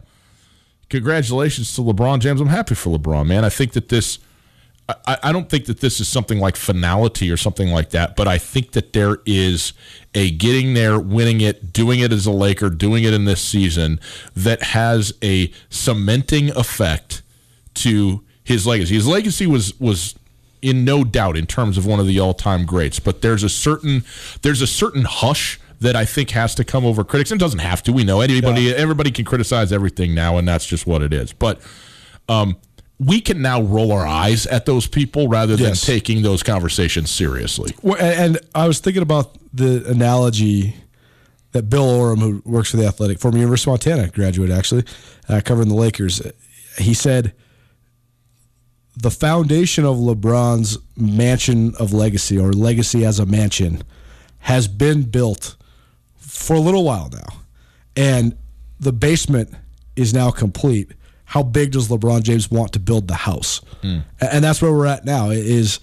[0.93, 2.39] congratulations to LeBron James.
[2.39, 3.43] I'm happy for LeBron, man.
[3.43, 4.19] I think that this,
[4.87, 8.27] I, I, don't think that this is something like finality or something like that, but
[8.27, 9.73] I think that there is
[10.13, 13.99] a getting there, winning it, doing it as a Laker, doing it in this season
[14.35, 17.23] that has a cementing effect
[17.73, 18.93] to his legacy.
[18.93, 20.13] His legacy was was
[20.61, 23.49] in no doubt in terms of one of the all time greats, but there's a
[23.49, 24.03] certain
[24.43, 27.31] there's a certain hush that I think has to come over critics.
[27.31, 27.93] And doesn't have to.
[27.93, 28.75] We know anybody, yeah.
[28.75, 31.31] everybody can criticize everything now, and that's just what it is.
[31.31, 31.61] But
[32.27, 32.57] um,
[32.99, 35.85] we can now roll our eyes at those people rather than yes.
[35.85, 37.73] taking those conversations seriously.
[37.81, 40.75] Well, and I was thinking about the analogy
[41.51, 44.85] that Bill Oram, who works for the Athletic, former University of Montana graduate, actually,
[45.29, 46.21] uh, covering the Lakers,
[46.77, 47.33] he said
[48.95, 53.83] the foundation of LeBron's mansion of legacy or legacy as a mansion
[54.39, 55.55] has been built
[56.33, 57.41] for a little while now.
[57.95, 58.37] And
[58.79, 59.53] the basement
[59.95, 60.91] is now complete.
[61.25, 63.61] How big does LeBron James want to build the house?
[63.81, 64.03] Mm.
[64.19, 65.79] And that's where we're at now is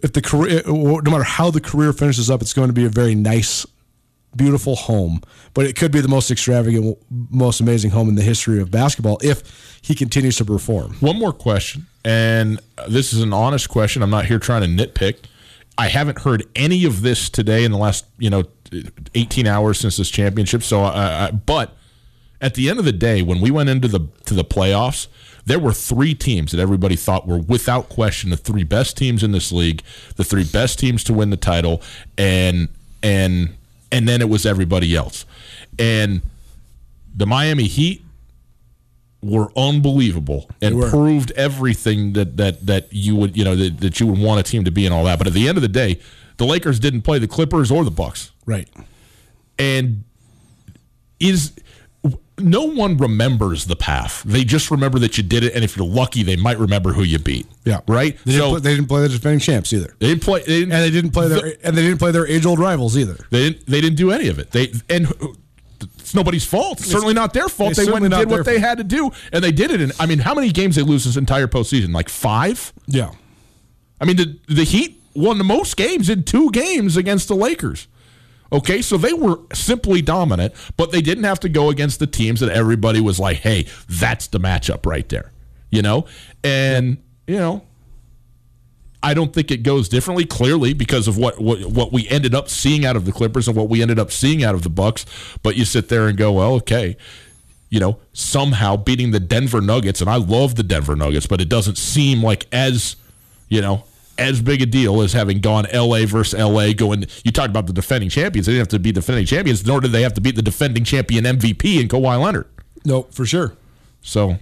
[0.00, 2.88] if the career no matter how the career finishes up, it's going to be a
[2.88, 3.66] very nice
[4.34, 5.20] beautiful home,
[5.54, 6.96] but it could be the most extravagant,
[7.30, 10.94] most amazing home in the history of basketball if he continues to perform.
[11.00, 14.02] One more question, and this is an honest question.
[14.02, 15.24] I'm not here trying to nitpick.
[15.78, 18.44] I haven't heard any of this today in the last, you know,
[19.14, 20.62] 18 hours since this championship.
[20.62, 21.76] So, uh, but
[22.40, 25.06] at the end of the day, when we went into the to the playoffs,
[25.44, 29.32] there were three teams that everybody thought were without question the three best teams in
[29.32, 29.82] this league,
[30.16, 31.82] the three best teams to win the title,
[32.18, 32.68] and
[33.02, 33.54] and
[33.90, 35.24] and then it was everybody else.
[35.78, 36.22] And
[37.14, 38.02] the Miami Heat
[39.22, 40.90] were unbelievable and were.
[40.90, 44.42] proved everything that, that that you would you know that, that you would want a
[44.42, 45.18] team to be and all that.
[45.18, 46.00] But at the end of the day,
[46.36, 48.32] the Lakers didn't play the Clippers or the Bucks.
[48.46, 48.68] Right.
[49.58, 50.04] And
[51.20, 51.52] is
[52.38, 54.22] no one remembers the path.
[54.24, 57.02] They just remember that you did it, and if you're lucky, they might remember who
[57.02, 57.46] you beat.
[57.64, 58.18] Yeah, right.
[58.24, 59.94] They, so, didn't, play, they didn't play the defending champs either.
[59.98, 62.10] They didn't play, they didn't, and they didn't play their the, and they didn't play
[62.10, 63.16] their age old rivals either.
[63.30, 63.66] They didn't.
[63.66, 64.50] They didn't do any of it.
[64.50, 65.06] They and
[65.98, 66.80] it's nobody's fault.
[66.80, 67.76] It's, certainly not their fault.
[67.76, 68.46] They went and did what fault.
[68.46, 69.80] they had to do, and they did it.
[69.80, 71.94] And I mean, how many games they lose this entire postseason?
[71.94, 72.72] Like five.
[72.86, 73.12] Yeah.
[74.00, 77.88] I mean, the the Heat won the most games in two games against the Lakers.
[78.52, 82.40] Okay, so they were simply dominant, but they didn't have to go against the teams
[82.40, 85.32] that everybody was like, hey, that's the matchup right there.
[85.70, 86.04] You know?
[86.44, 87.64] And, you know,
[89.02, 92.48] I don't think it goes differently, clearly, because of what, what what we ended up
[92.48, 95.06] seeing out of the Clippers and what we ended up seeing out of the Bucks.
[95.42, 96.96] But you sit there and go, well, okay,
[97.70, 101.48] you know, somehow beating the Denver Nuggets, and I love the Denver Nuggets, but it
[101.48, 102.96] doesn't seem like as,
[103.48, 103.84] you know,
[104.18, 106.72] as big a deal as having gone LA versus LA.
[106.72, 108.46] Going, you talked about the defending champions.
[108.46, 110.84] They didn't have to be defending champions, nor did they have to beat the defending
[110.84, 112.48] champion MVP in Kawhi Leonard.
[112.84, 113.56] No, for sure.
[114.00, 114.36] So,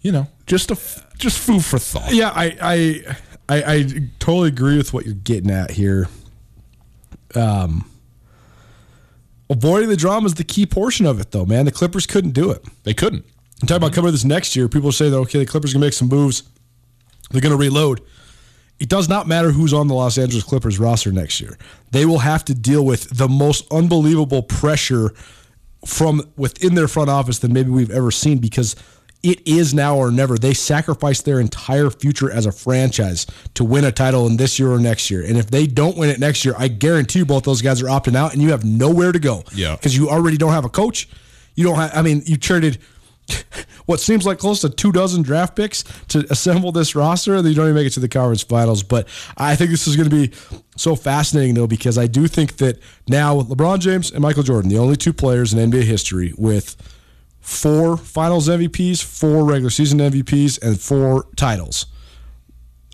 [0.00, 0.78] you know, just a
[1.18, 2.12] just food for thought.
[2.12, 3.16] Yeah, I I
[3.48, 3.84] I, I
[4.18, 6.08] totally agree with what you're getting at here.
[7.34, 7.88] Um,
[9.48, 11.44] avoiding the drama is the key portion of it, though.
[11.44, 12.64] Man, the Clippers couldn't do it.
[12.84, 13.24] They couldn't.
[13.60, 14.68] I'm talking about coming to this next year.
[14.68, 16.44] People say that okay, the Clippers gonna make some moves.
[17.30, 18.00] They're gonna reload
[18.80, 21.58] it does not matter who's on the Los Angeles Clippers roster next year.
[21.90, 25.12] They will have to deal with the most unbelievable pressure
[25.86, 28.74] from within their front office than maybe we've ever seen because
[29.22, 30.38] it is now or never.
[30.38, 34.72] They sacrifice their entire future as a franchise to win a title in this year
[34.72, 35.22] or next year.
[35.22, 37.86] And if they don't win it next year, I guarantee you both those guys are
[37.86, 39.44] opting out and you have nowhere to go.
[39.54, 39.76] Yeah.
[39.76, 41.06] Because you already don't have a coach.
[41.54, 42.78] You don't have, I mean, you traded
[43.86, 47.54] what seems like close to two dozen draft picks to assemble this roster, and you
[47.54, 48.82] don't even make it to the conference finals.
[48.82, 50.34] But I think this is going to be
[50.76, 54.78] so fascinating, though, because I do think that now LeBron James and Michael Jordan, the
[54.78, 56.76] only two players in NBA history with
[57.40, 61.86] four finals MVPs, four regular season MVPs, and four titles.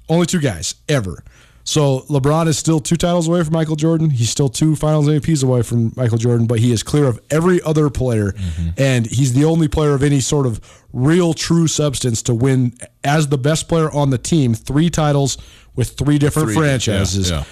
[0.09, 1.25] Only two guys ever.
[1.67, 4.09] So LeBron is still two titles away from Michael Jordan.
[4.09, 7.61] He's still two Finals MVPs away from Michael Jordan, but he is clear of every
[7.63, 8.69] other player, mm-hmm.
[8.79, 10.61] and he's the only player of any sort of
[10.93, 15.39] real, true substance to win as the best player on the team three titles
[15.75, 17.31] with three different three, franchises.
[17.31, 17.45] Yeah, yeah.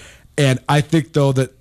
[0.50, 1.53] And I think though that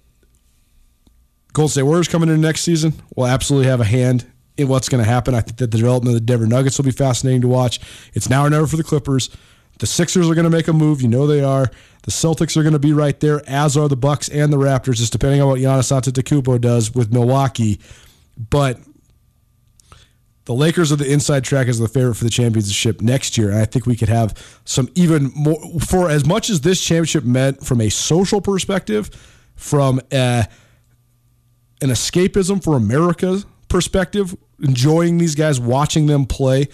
[1.54, 5.04] Golden State Warriors coming in next season will absolutely have a hand in what's going
[5.04, 5.34] to happen.
[5.34, 7.80] I think that the development of the Denver Nuggets will be fascinating to watch.
[8.14, 9.32] It's now or never for the Clippers.
[9.80, 11.02] The Sixers are going to make a move.
[11.02, 11.70] You know they are.
[12.04, 14.98] The Celtics are going to be right there, as are the Bucks and the Raptors,
[14.98, 17.80] just depending on what Giannis Antetokounmpo does with Milwaukee.
[18.50, 18.80] But
[20.46, 23.50] the Lakers are the inside track as the favorite for the championship next year.
[23.50, 27.24] And I think we could have some even more, for as much as this championship
[27.24, 29.10] meant from a social perspective,
[29.56, 30.46] from a,
[31.82, 36.68] an escapism for America perspective, enjoying these guys, watching them play,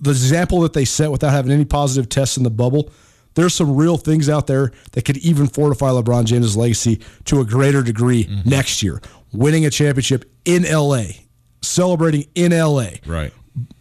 [0.00, 2.90] the example that they set without having any positive tests in the bubble
[3.38, 7.44] there's some real things out there that could even fortify LeBron James' legacy to a
[7.44, 8.48] greater degree mm-hmm.
[8.48, 9.00] next year.
[9.32, 11.04] Winning a championship in LA,
[11.62, 12.88] celebrating in LA.
[13.06, 13.32] Right.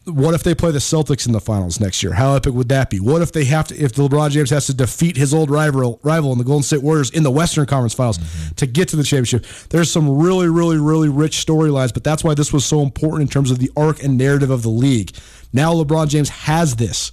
[0.06, 2.14] What if they play the Celtics in the finals next year?
[2.14, 3.00] How epic would that be?
[3.00, 6.32] What if they have to if LeBron James has to defeat his old rival rival
[6.32, 8.56] in the Golden State Warriors in the Western Conference Finals mm-hmm.
[8.56, 9.46] to get to the championship?
[9.70, 13.28] There's some really, really, really rich storylines, but that's why this was so important in
[13.28, 15.16] terms of the arc and narrative of the league.
[15.54, 17.12] Now LeBron James has this.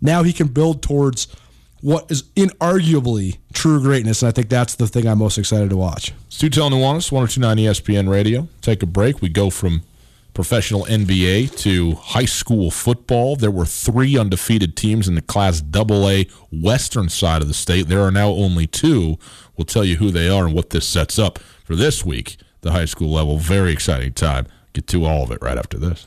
[0.00, 1.28] Now he can build towards
[1.80, 4.22] what is inarguably true greatness.
[4.22, 6.12] And I think that's the thing I'm most excited to watch.
[6.28, 8.48] Stu Nuanez, 1029 ESPN Radio.
[8.60, 9.22] Take a break.
[9.22, 9.82] We go from
[10.34, 13.36] professional NBA to high school football.
[13.36, 17.88] There were three undefeated teams in the Class AA Western side of the state.
[17.88, 19.18] There are now only two.
[19.56, 22.72] We'll tell you who they are and what this sets up for this week, the
[22.72, 23.38] high school level.
[23.38, 24.46] Very exciting time.
[24.74, 26.06] Get to all of it right after this.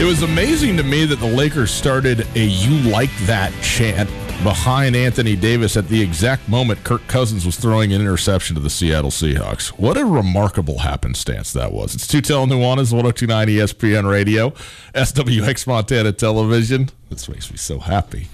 [0.00, 4.08] It was amazing to me that the Lakers started a "You Like That" chant
[4.42, 8.70] behind Anthony Davis at the exact moment Kirk Cousins was throwing an interception to the
[8.70, 9.68] Seattle Seahawks.
[9.78, 11.94] What a remarkable happenstance that was.
[11.94, 14.54] It's Tutel Nuanez, 1029 ESPN Radio,
[14.94, 16.88] SWX Montana Television.
[17.10, 18.28] This makes me so happy.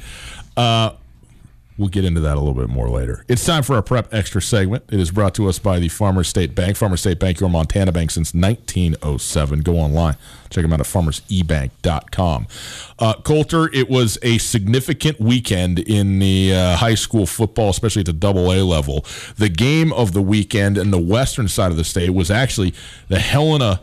[0.57, 0.93] Uh,
[1.79, 3.23] We'll get into that a little bit more later.
[3.29, 4.85] It's time for our prep extra segment.
[4.91, 6.77] It is brought to us by the Farmer State Bank.
[6.77, 9.61] Farmer State Bank, your Montana bank since 1907.
[9.61, 10.17] Go online.
[10.49, 12.47] Check them out at farmersebank.com.
[12.99, 18.07] Uh, Colter, it was a significant weekend in the uh, high school football, especially at
[18.07, 19.05] the double A level.
[19.37, 22.73] The game of the weekend in the western side of the state was actually
[23.09, 23.83] the Helena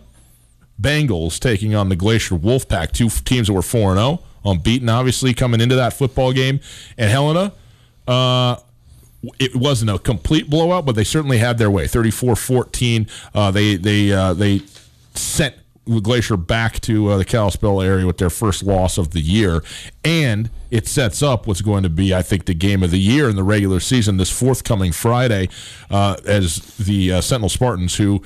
[0.82, 5.62] Bengals taking on the Glacier Wolfpack, two teams that were 4 0, unbeaten, obviously, coming
[5.62, 6.60] into that football game.
[6.97, 7.53] And Helena
[8.07, 8.57] uh,
[9.39, 11.85] it wasn't a complete blowout, but they certainly had their way.
[11.85, 13.09] 34-14.
[13.33, 14.61] Uh, they they uh, they
[15.13, 15.55] sent
[16.01, 19.61] Glacier back to uh, the Kalispell area with their first loss of the year,
[20.03, 23.29] and it sets up what's going to be, I think, the game of the year
[23.29, 25.49] in the regular season this forthcoming Friday,
[25.89, 28.21] uh, as the uh, Sentinel Spartans, who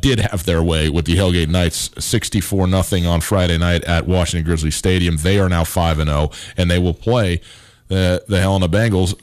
[0.00, 4.44] did have their way with the Hellgate Knights, sixty-four nothing on Friday night at Washington
[4.44, 5.16] Grizzly Stadium.
[5.16, 7.40] They are now five and zero, oh, and they will play
[7.90, 9.14] the Helena Bengals.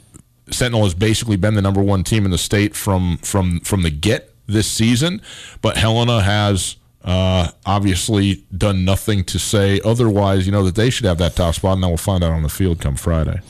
[0.49, 3.89] Sentinel has basically been the number one team in the state from from from the
[3.89, 5.21] get this season,
[5.61, 10.45] but Helena has uh, obviously done nothing to say otherwise.
[10.45, 12.43] You know that they should have that top spot, and then we'll find out on
[12.43, 13.41] the field come Friday.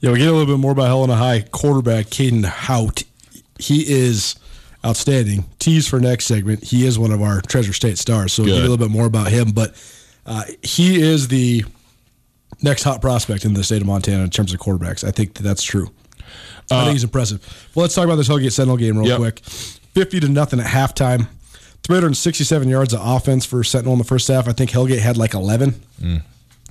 [0.00, 3.02] Yeah, we get a little bit more about Helena High quarterback Caden Hout.
[3.58, 4.36] He is
[4.84, 5.44] outstanding.
[5.58, 6.62] Tease for next segment.
[6.62, 9.06] He is one of our Treasure State stars, so we'll get a little bit more
[9.06, 9.52] about him.
[9.52, 9.74] But
[10.26, 11.64] uh, he is the
[12.62, 15.06] next hot prospect in the state of Montana in terms of quarterbacks.
[15.06, 15.90] I think that that's true.
[16.70, 17.70] Uh, I think he's impressive.
[17.74, 19.18] Well, let's talk about this Hellgate Sentinel game real yep.
[19.18, 19.38] quick.
[19.40, 21.28] 50 to nothing at halftime.
[21.84, 24.48] 367 yards of offense for Sentinel in the first half.
[24.48, 25.70] I think Hellgate had like 11.
[26.00, 26.22] Mm.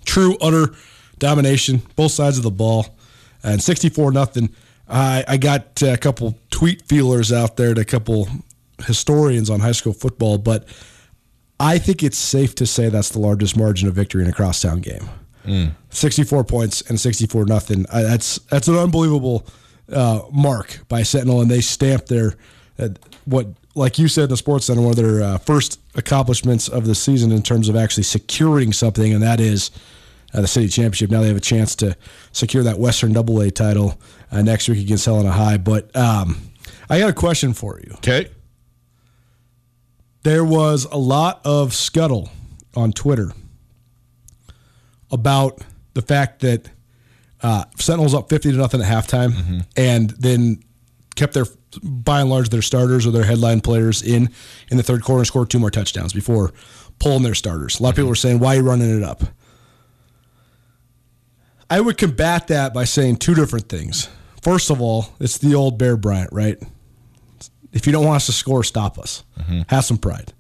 [0.04, 0.76] True, utter
[1.20, 2.86] domination, both sides of the ball.
[3.44, 4.50] And 64 nothing.
[4.90, 8.28] I, I got a couple tweet feelers out there to a couple
[8.86, 10.68] historians on high school football, but
[11.60, 14.82] I think it's safe to say that's the largest margin of victory in a crosstown
[14.82, 15.10] game.
[15.46, 15.76] Mm.
[15.90, 17.86] 64 points and 64 nothing.
[17.92, 19.46] That's that's an unbelievable
[19.92, 22.36] uh, mark by Sentinel, and they stamped their
[22.78, 22.90] uh,
[23.26, 26.86] what, like you said in the Sports Center, one of their uh, first accomplishments of
[26.86, 29.72] the season in terms of actually securing something, and that is
[30.34, 31.10] uh, the city championship.
[31.10, 31.96] Now they have a chance to
[32.32, 34.00] secure that Western Double A title
[34.32, 35.58] uh, next week against Helena High.
[35.58, 36.38] But um,
[36.90, 37.94] I got a question for you.
[37.96, 38.30] Okay.
[40.24, 42.30] There was a lot of scuttle
[42.76, 43.32] on Twitter
[45.12, 45.62] about
[45.94, 46.70] the fact that
[47.42, 49.60] uh, Sentinels up fifty to nothing at halftime, mm-hmm.
[49.76, 50.64] and then
[51.16, 51.46] kept their
[51.84, 54.30] by and large their starters or their headline players in
[54.70, 56.54] in the third quarter and scored two more touchdowns before
[57.00, 57.80] pulling their starters.
[57.80, 59.24] A lot of people were saying, "Why are you running it up?"
[61.70, 64.10] I would combat that by saying two different things.
[64.42, 66.62] first of all, it's the old Bear Bryant, right?
[67.74, 69.24] If you don't want us to score, stop us.
[69.40, 69.62] Mm-hmm.
[69.70, 70.34] Have some pride.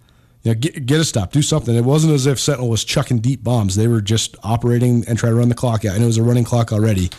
[0.45, 1.75] You know, get, get a stop, do something.
[1.75, 3.75] It wasn't as if Sentinel was chucking deep bombs.
[3.75, 6.23] They were just operating and trying to run the clock out, and it was a
[6.23, 7.09] running clock already.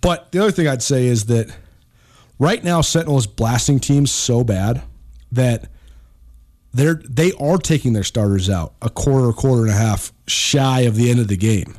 [0.00, 1.56] But the other thing I'd say is that
[2.40, 4.82] right now Sentinel is blasting teams so bad
[5.30, 5.70] that
[6.74, 10.80] they're they are taking their starters out a quarter, a quarter and a half shy
[10.80, 11.78] of the end of the game.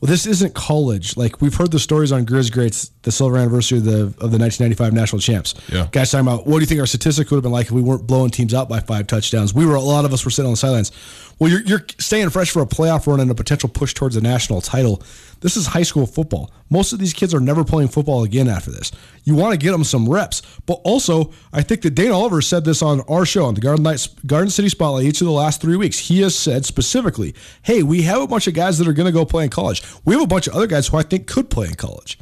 [0.00, 1.16] Well, this isn't college.
[1.16, 4.38] Like we've heard the stories on Grizz Greats, the silver anniversary of the of the
[4.38, 5.54] 1995 national champs.
[5.68, 5.88] Yeah.
[5.90, 7.82] Guys talking about what do you think our statistics would have been like if we
[7.82, 9.52] weren't blowing teams out by five touchdowns?
[9.52, 10.92] We were a lot of us were sitting on the sidelines.
[11.38, 14.20] Well, you're, you're staying fresh for a playoff run and a potential push towards a
[14.20, 15.02] national title.
[15.40, 16.52] This is high school football.
[16.70, 18.92] Most of these kids are never playing football again after this.
[19.24, 22.64] You want to get them some reps, but also I think that Dana Oliver said
[22.64, 25.60] this on our show on the Garden Lights, Garden City Spotlight each of the last
[25.60, 25.98] three weeks.
[25.98, 29.12] He has said specifically, "Hey, we have a bunch of guys that are going to
[29.12, 29.82] go play in college.
[30.04, 32.18] We have a bunch of other guys who I think could play in college.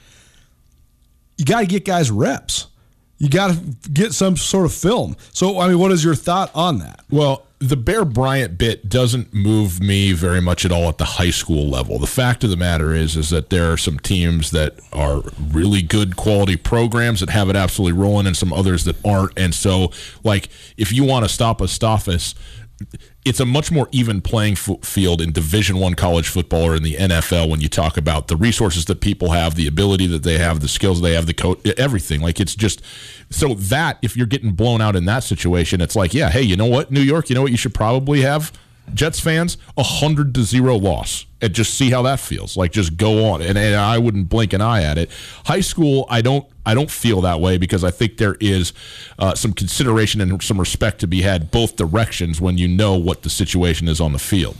[1.40, 2.66] You got to get guys reps."
[3.20, 5.14] you got to get some sort of film.
[5.32, 7.04] So, I mean, what is your thought on that?
[7.10, 11.28] Well, the Bear Bryant bit doesn't move me very much at all at the high
[11.28, 11.98] school level.
[11.98, 15.22] The fact of the matter is, is that there are some teams that are
[15.52, 19.38] really good quality programs that have it absolutely rolling, and some others that aren't.
[19.38, 19.92] And so,
[20.24, 21.68] like, if you want to stop a
[23.24, 26.94] it's a much more even playing field in division one college football or in the
[26.94, 30.60] nfl when you talk about the resources that people have the ability that they have
[30.60, 32.20] the skills they have the coach everything.
[32.20, 32.82] Like it's just
[33.30, 36.56] so that if you're getting blown out in that situation it's like yeah hey you
[36.56, 36.90] know what?
[36.90, 38.52] New york you know what you should probably have?
[38.92, 42.56] Jets fans, a hundred to zero loss, and just see how that feels.
[42.56, 45.10] Like just go on, and, and I wouldn't blink an eye at it.
[45.46, 48.72] High school, I don't, I don't feel that way because I think there is
[49.18, 53.22] uh, some consideration and some respect to be had both directions when you know what
[53.22, 54.56] the situation is on the field.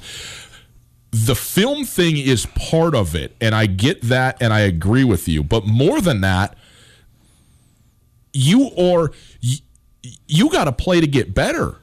[1.13, 5.29] The film thing is part of it, and I get that, and I agree with
[5.29, 5.43] you.
[5.43, 6.57] But more than that,
[8.33, 9.11] you are
[9.41, 9.59] you,
[10.29, 11.81] you got to play to get better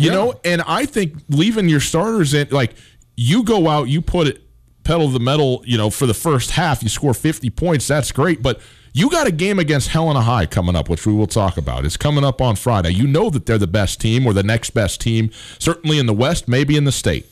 [0.00, 0.14] you yeah.
[0.14, 2.74] know, and I think leaving your starters in, like,
[3.16, 4.42] you go out, you put it
[4.84, 7.86] pedal the metal, you know, for the first half, you score 50 points.
[7.86, 8.42] That's great.
[8.42, 8.60] But
[8.92, 11.84] you got a game against Helena High coming up, which we will talk about.
[11.84, 12.90] It's coming up on Friday.
[12.90, 16.12] You know that they're the best team or the next best team, certainly in the
[16.12, 17.26] West, maybe in the state.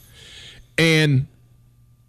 [0.76, 1.26] And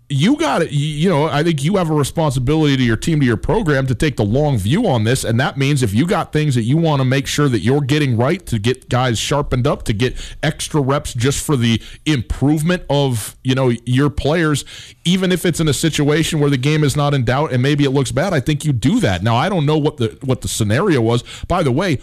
[0.09, 0.71] you got it.
[0.71, 3.95] You know, I think you have a responsibility to your team, to your program, to
[3.95, 6.77] take the long view on this, and that means if you got things that you
[6.77, 10.15] want to make sure that you're getting right, to get guys sharpened up, to get
[10.41, 14.65] extra reps just for the improvement of you know your players,
[15.05, 17.83] even if it's in a situation where the game is not in doubt and maybe
[17.83, 19.21] it looks bad, I think you do that.
[19.21, 21.23] Now, I don't know what the what the scenario was.
[21.47, 21.99] By the way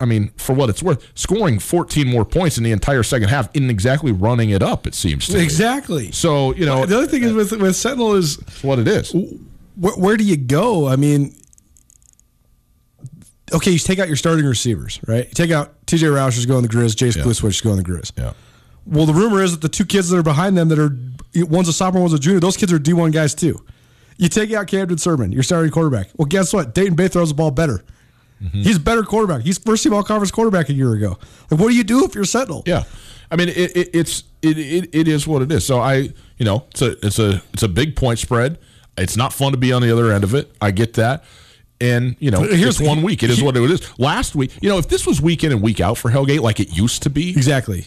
[0.00, 3.48] I mean, for what it's worth, scoring 14 more points in the entire second half
[3.54, 4.86] isn't exactly running it up.
[4.86, 5.42] It seems to me.
[5.42, 6.06] exactly.
[6.06, 6.12] Me.
[6.12, 9.12] So you know, the other thing is uh, with with Sentinel is what it is.
[9.76, 10.88] Where, where, do you go?
[10.88, 11.34] I mean,
[13.52, 15.26] okay, you take out your starting receivers, right?
[15.26, 16.06] You take out T.J.
[16.06, 17.48] Roush's going the Grizz, Jace yeah.
[17.48, 18.12] is going the Grizz.
[18.16, 18.32] Yeah.
[18.86, 20.96] Well, the rumor is that the two kids that are behind them that are
[21.44, 22.40] one's a sophomore, one's a junior.
[22.40, 23.64] Those kids are D1 guys too.
[24.16, 26.08] You take out Camden Sermon, your starting quarterback.
[26.16, 26.74] Well, guess what?
[26.74, 27.84] Dayton Bay throws the ball better.
[28.42, 28.62] Mm-hmm.
[28.62, 29.42] He's a better quarterback.
[29.42, 31.18] He's first team all conference quarterback a year ago.
[31.50, 32.62] Like, what do you do if you're Sentinel?
[32.66, 32.84] Yeah,
[33.30, 35.66] I mean, it, it, it's it, it, it is what it is.
[35.66, 38.58] So I, you know, it's a it's a it's a big point spread.
[38.96, 40.50] It's not fun to be on the other end of it.
[40.60, 41.24] I get that.
[41.80, 43.22] And you know, here's one week.
[43.22, 43.98] It is what it is.
[43.98, 46.58] Last week, you know, if this was week in and week out for Hellgate like
[46.58, 47.86] it used to be, exactly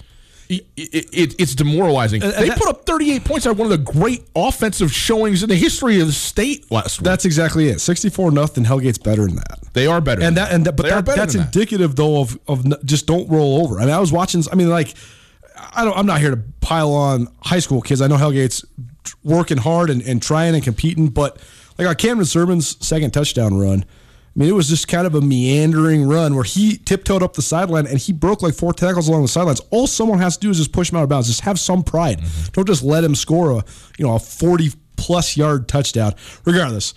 [0.52, 2.22] it, it, it's demoralizing.
[2.22, 5.43] Uh, and they that, put up 38 points at one of the great offensive showings
[5.43, 7.06] in the history of the state last week.
[7.06, 7.80] That's exactly it.
[7.80, 8.66] 64 nothing.
[8.66, 9.60] Hellgate's better than that.
[9.74, 10.22] They are better.
[10.22, 12.02] And that, and that, but that, that's indicative that.
[12.02, 13.80] though of of just don't roll over.
[13.80, 14.43] I mean, I was watching.
[14.52, 14.93] I mean, like,
[15.74, 15.97] I don't.
[15.97, 18.02] I'm not here to pile on high school kids.
[18.02, 18.66] I know Hellgate's
[19.24, 21.38] working hard and, and trying and competing, but
[21.78, 23.86] like our Cameron Sermon's second touchdown run
[24.34, 27.42] I mean, it was just kind of a meandering run where he tiptoed up the
[27.42, 29.60] sideline and he broke like four tackles along the sidelines.
[29.72, 31.28] All someone has to do is just push him out of bounds.
[31.28, 32.20] Just have some pride.
[32.20, 32.52] Mm-hmm.
[32.54, 33.66] Don't just let him score a
[33.98, 36.14] you know a forty plus yard touchdown.
[36.46, 36.94] Regardless,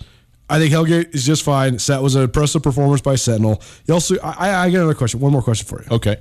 [0.49, 1.77] I think Hellgate is just fine.
[1.87, 3.61] That was an impressive performance by Sentinel.
[3.85, 5.19] You also, I, I get another question.
[5.19, 5.89] One more question for you.
[5.91, 6.17] Okay.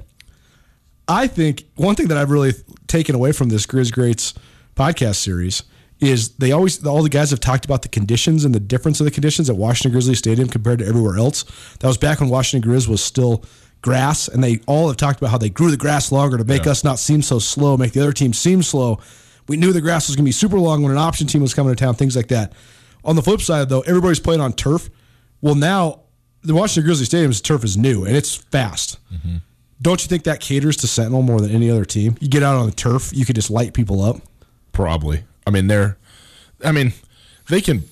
[1.07, 2.53] I think one thing that I've really
[2.87, 4.35] taken away from this Grizz Greats
[4.75, 5.62] podcast series
[6.01, 9.05] is they always all the guys have talked about the conditions and the difference of
[9.05, 11.45] the conditions at Washington Grizzly Stadium compared to everywhere else.
[11.80, 13.45] That was back when Washington Grizz was still
[13.80, 16.64] grass, and they all have talked about how they grew the grass longer to make
[16.64, 16.72] yeah.
[16.72, 18.99] us not seem so slow, make the other team seem slow.
[19.47, 21.53] We knew the grass was going to be super long when an option team was
[21.53, 22.53] coming to town, things like that.
[23.05, 24.88] On the flip side, though, everybody's playing on turf.
[25.42, 26.01] Well, now
[26.42, 28.99] the Washington Grizzly Stadium's turf is new and it's fast.
[29.12, 29.36] Mm-hmm.
[29.82, 32.16] Don't you think that caters to Sentinel more than any other team?
[32.20, 34.16] You get out on the turf, you could just light people up.
[34.72, 35.24] Probably.
[35.47, 35.97] I mean, they're,
[36.64, 36.92] I mean,
[37.49, 37.84] they can.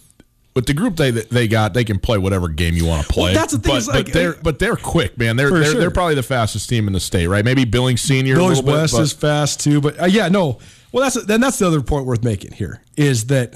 [0.54, 3.32] with the group they they got, they can play whatever game you want to play.
[3.32, 3.74] Well, that's the thing.
[3.86, 5.36] But, like, but they're but they're quick, man.
[5.36, 5.80] They're they're, sure.
[5.80, 7.44] they're probably the fastest team in the state, right?
[7.44, 8.36] Maybe Billings Senior.
[8.36, 10.58] Billings West bit, is fast too, but uh, yeah, no.
[10.92, 13.54] Well, that's then that's the other point worth making here is that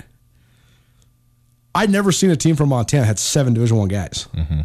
[1.75, 4.27] I'd never seen a team from Montana had seven Division One guys.
[4.35, 4.61] Mm-hmm.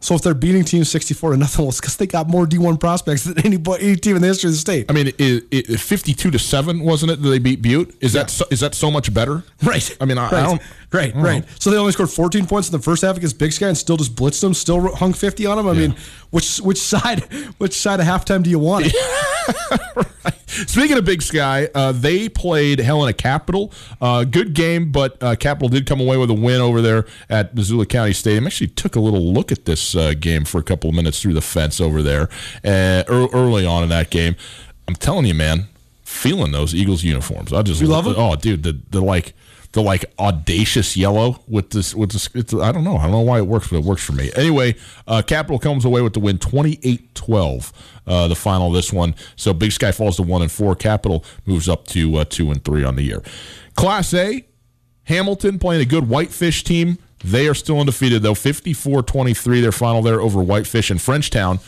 [0.00, 2.78] So if they're beating teams 64 to nothing, well, it's because they got more D1
[2.78, 4.86] prospects than any, any team in the history of the state.
[4.88, 7.96] I mean, it, it, 52 to 7, wasn't it, that they beat Butte?
[8.00, 8.22] Is yeah.
[8.22, 9.42] that so, is that so much better?
[9.62, 9.96] Right.
[10.00, 10.34] I mean, I, right.
[10.34, 10.62] I don't.
[10.92, 11.42] Right, I don't right.
[11.42, 11.52] Know.
[11.58, 13.96] So they only scored 14 points in the first half against Big Sky and still
[13.96, 15.66] just blitzed them, still hung 50 on them.
[15.66, 15.88] I yeah.
[15.88, 15.96] mean,
[16.30, 17.20] which which side
[17.58, 18.92] which side of halftime do you want?
[19.96, 20.34] right.
[20.46, 23.72] Speaking of Big Sky, uh, they played Helena Capital.
[24.00, 27.54] Uh, good game, but uh, Capital did come away with a win over there at
[27.54, 28.46] Missoula County Stadium.
[28.46, 31.34] Actually, took a little look at this uh, game for a couple of minutes through
[31.34, 32.28] the fence over there
[32.64, 34.36] uh, early on in that game.
[34.88, 35.66] I'm telling you, man,
[36.04, 37.52] feeling those Eagles uniforms.
[37.52, 38.14] I just love it.
[38.16, 39.34] Oh, dude, the the like
[39.76, 42.96] the like audacious yellow with this with this it's, I don't know.
[42.96, 44.30] I don't know why it works but it works for me.
[44.34, 44.74] Anyway
[45.06, 47.72] uh, Capital comes away with the win 28-12
[48.06, 49.14] uh, the final of this one.
[49.36, 50.74] So Big Sky falls to one and four.
[50.76, 53.22] Capital moves up to uh, two and three on the year.
[53.74, 54.46] Class A
[55.04, 56.96] Hamilton playing a good Whitefish team.
[57.22, 61.60] They are still undefeated though 54-23 their final there over Whitefish and Frenchtown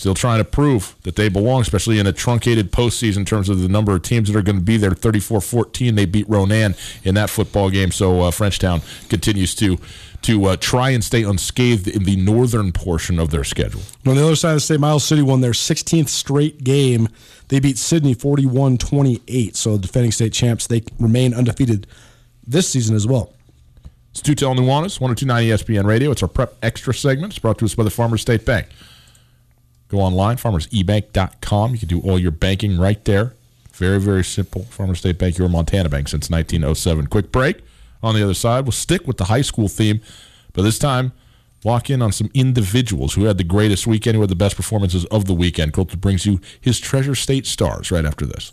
[0.00, 3.60] still trying to prove that they belong, especially in a truncated postseason in terms of
[3.60, 4.92] the number of teams that are going to be there.
[4.92, 6.74] 34 14, they beat Ronan
[7.04, 7.92] in that football game.
[7.92, 8.80] So uh, Frenchtown
[9.10, 9.78] continues to
[10.22, 13.80] to uh, try and stay unscathed in the northern portion of their schedule.
[14.06, 17.08] On the other side of the state, Miles City won their 16th straight game.
[17.48, 19.56] They beat Sidney 41 28.
[19.56, 21.86] So, the defending state champs, they remain undefeated
[22.46, 23.34] this season as well.
[24.12, 26.10] It's Tutel Nuanez, 1029 ESPN Radio.
[26.10, 27.34] It's our Prep Extra segment.
[27.34, 28.66] It's brought to us by the Farmers State Bank.
[29.90, 31.72] Go online, farmersebank.com.
[31.72, 33.34] You can do all your banking right there.
[33.72, 34.64] Very, very simple.
[34.64, 37.06] Farmers State Bank, your Montana bank since 1907.
[37.06, 37.60] Quick break.
[38.02, 40.00] On the other side, we'll stick with the high school theme,
[40.52, 41.12] but this time,
[41.64, 45.04] lock in on some individuals who had the greatest weekend, who had the best performances
[45.06, 45.72] of the weekend.
[45.72, 48.52] Colter brings you his Treasure State stars right after this.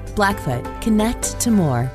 [0.15, 1.91] Blackfoot, connect to more.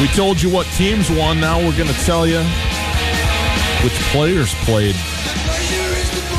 [0.00, 1.38] We told you what teams won.
[1.38, 2.42] Now we're going to tell you
[3.84, 4.96] which players played,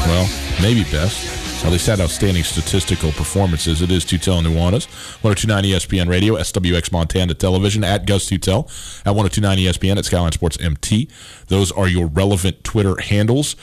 [0.05, 0.29] well,
[0.61, 1.42] maybe best.
[1.63, 3.81] At least had outstanding statistical performances.
[3.81, 4.85] It is Tutel Nuanez,
[5.23, 8.65] 1029 ESPN Radio, SWX Montana Television, at Gus Tutel,
[9.05, 11.07] at 1029 ESPN, at Skyline Sports MT.
[11.47, 13.55] Those are your relevant Twitter handles.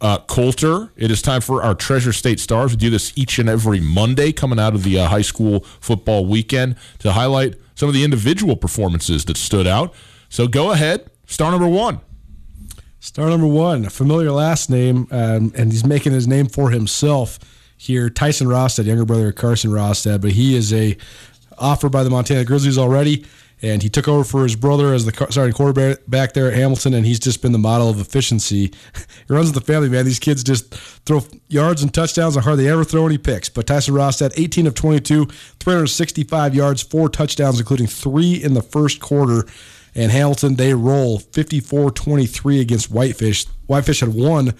[0.00, 2.72] Uh, Colter, it is time for our Treasure State Stars.
[2.72, 6.26] We do this each and every Monday coming out of the uh, high school football
[6.26, 9.94] weekend to highlight some of the individual performances that stood out.
[10.28, 12.00] So go ahead, star number one.
[13.00, 17.38] Star number one, a familiar last name, um, and he's making his name for himself
[17.76, 18.10] here.
[18.10, 20.96] Tyson Rostad, younger brother of Carson Rostad, but he is a
[21.58, 23.24] offered by the Montana Grizzlies already,
[23.62, 26.92] and he took over for his brother as the starting quarterback back there at Hamilton,
[26.94, 28.66] and he's just been the model of efficiency.
[28.94, 30.04] he runs with the family, man.
[30.04, 33.48] These kids just throw yards and touchdowns and hardly ever throw any picks.
[33.48, 35.26] But Tyson Rostad, 18 of 22,
[35.60, 39.46] 365 yards, four touchdowns, including three in the first quarter.
[39.94, 43.46] And Hamilton, they roll 54 23 against Whitefish.
[43.66, 44.52] Whitefish had won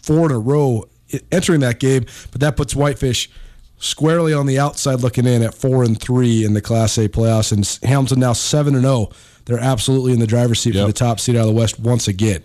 [0.00, 0.88] four in a row
[1.30, 3.30] entering that game, but that puts Whitefish
[3.78, 7.52] squarely on the outside looking in at four and three in the Class A playoffs.
[7.52, 9.08] And Hamilton now seven and zero.
[9.10, 9.12] Oh.
[9.44, 10.84] They're absolutely in the driver's seat yep.
[10.84, 12.42] for the top seed out of the West once again.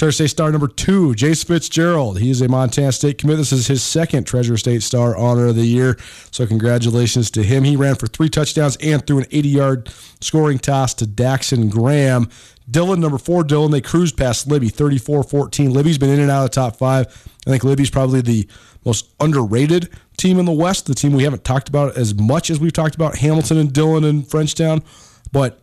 [0.00, 2.20] Treasure State star number two, Jace Fitzgerald.
[2.20, 3.36] He is a Montana State commit.
[3.36, 5.98] This is his second Treasure State star honor of the year.
[6.30, 7.64] So congratulations to him.
[7.64, 9.92] He ran for three touchdowns and threw an 80-yard
[10.22, 12.30] scoring toss to Daxon Graham.
[12.70, 15.70] Dillon, number four, Dillon, they cruised past Libby 34-14.
[15.70, 17.06] Libby's been in and out of the top five.
[17.46, 18.48] I think Libby's probably the
[18.86, 22.58] most underrated team in the West, the team we haven't talked about as much as
[22.58, 24.82] we've talked about Hamilton and Dillon and Frenchtown.
[25.30, 25.60] But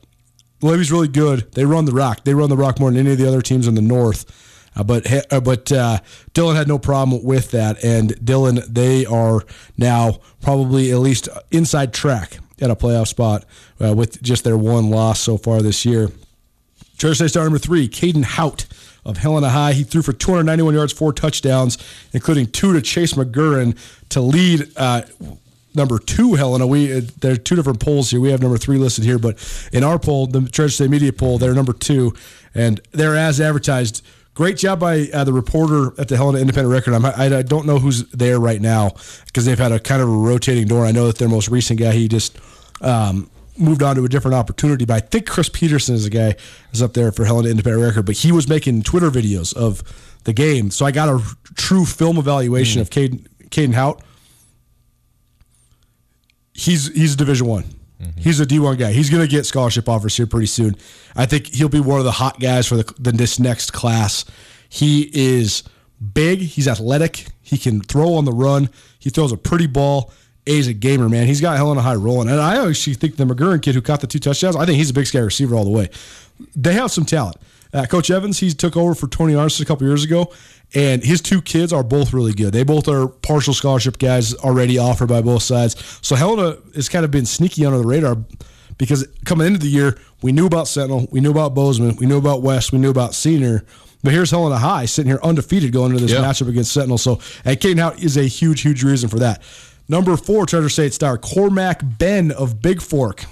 [0.61, 1.51] Libby's really good.
[1.53, 2.23] They run the rock.
[2.23, 4.25] They run the rock more than any of the other teams in the North.
[4.75, 5.99] Uh, but uh, but uh,
[6.33, 9.43] Dillon had no problem with that, and Dillon they are
[9.77, 13.45] now probably at least inside track at a playoff spot
[13.83, 16.09] uh, with just their one loss so far this year.
[16.97, 18.65] Treasure State star number three, Caden Hout
[19.05, 19.73] of Helena High.
[19.73, 21.77] He threw for 291 yards, four touchdowns,
[22.13, 23.77] including two to Chase McGurran
[24.09, 25.03] to lead uh,
[25.77, 26.67] number two Helena.
[26.67, 28.19] We uh, there are two different polls here.
[28.19, 29.37] We have number three listed here, but
[29.71, 32.13] in our poll, the Treasure State Media poll, they're number two,
[32.53, 34.03] and they're as advertised.
[34.33, 36.93] Great job by uh, the reporter at the Helena Independent Record.
[36.93, 38.91] I'm, I, I don't know who's there right now
[39.25, 40.85] because they've had a kind of a rotating door.
[40.85, 42.37] I know that their most recent guy, he just
[42.81, 44.85] um, moved on to a different opportunity.
[44.85, 46.35] But I think Chris Peterson is a guy
[46.71, 48.05] is up there for Helena Independent Record.
[48.05, 49.81] But he was making Twitter videos of
[50.25, 51.19] the game, so I got a
[51.55, 52.83] true film evaluation mm.
[52.83, 54.03] of Caden, Caden Hout.
[56.57, 57.63] He's he's a Division One.
[58.01, 58.19] Mm-hmm.
[58.19, 58.91] He's a D1 guy.
[58.91, 60.75] He's going to get scholarship offers here pretty soon.
[61.15, 64.23] I think he'll be one of the hot guys for the, the, this next class.
[64.69, 65.63] He is
[66.13, 66.39] big.
[66.39, 67.27] He's athletic.
[67.41, 68.69] He can throw on the run.
[68.99, 70.11] He throws a pretty ball.
[70.45, 71.27] He's a gamer, man.
[71.27, 72.29] He's got Helena High rolling.
[72.29, 74.91] And I actually think the McGurran kid who caught the two touchdowns, I think he's
[74.91, 75.89] a big sky receiver all the way.
[76.55, 77.37] They have some talent.
[77.77, 80.33] Uh, Coach Evans, he took over for Tony Arnson a couple years ago,
[80.73, 82.51] and his two kids are both really good.
[82.51, 85.75] They both are partial scholarship guys already offered by both sides.
[86.01, 88.17] So Helena has kind of been sneaky under the radar
[88.79, 92.17] because coming into the year, we knew about Sentinel, we knew about Bozeman, we knew
[92.17, 93.63] about West, we knew about Senior.
[94.03, 96.23] But here's Helena High sitting here undefeated going into this yep.
[96.23, 96.97] matchup against Sentinel.
[96.97, 99.43] So, and Caden Hout is a huge, huge reason for that.
[99.87, 103.27] Number four, Treasure State star Cormac Ben of Bigfork.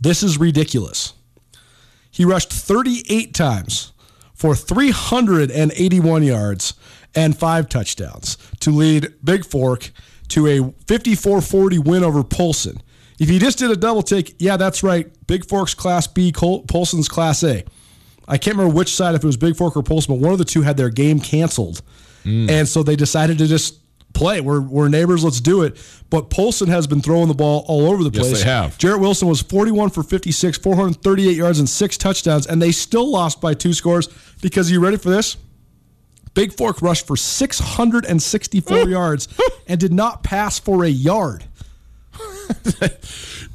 [0.00, 1.14] This is ridiculous.
[2.12, 3.92] He rushed 38 times
[4.34, 6.74] for 381 yards
[7.14, 9.90] and five touchdowns to lead Bigfork
[10.28, 12.80] to a 54 40 win over Polson.
[13.18, 15.12] If you just did a double take, yeah, that's right.
[15.26, 17.64] Bigfork's Class B, Polson's Class A.
[18.28, 20.44] I can't remember which side, if it was Bigfork or Polson, but one of the
[20.44, 21.82] two had their game canceled.
[22.24, 22.50] Mm.
[22.50, 23.78] And so they decided to just
[24.12, 24.40] play.
[24.40, 25.24] We're, we're neighbors.
[25.24, 25.76] Let's do it.
[26.10, 28.30] But Polson has been throwing the ball all over the place.
[28.30, 28.78] Yes, they have.
[28.78, 33.40] Jarrett Wilson was 41 for 56, 438 yards and six touchdowns, and they still lost
[33.40, 34.08] by two scores
[34.40, 35.36] because you ready for this?
[36.34, 39.28] Bigfork rushed for 664 yards
[39.66, 41.44] and did not pass for a yard.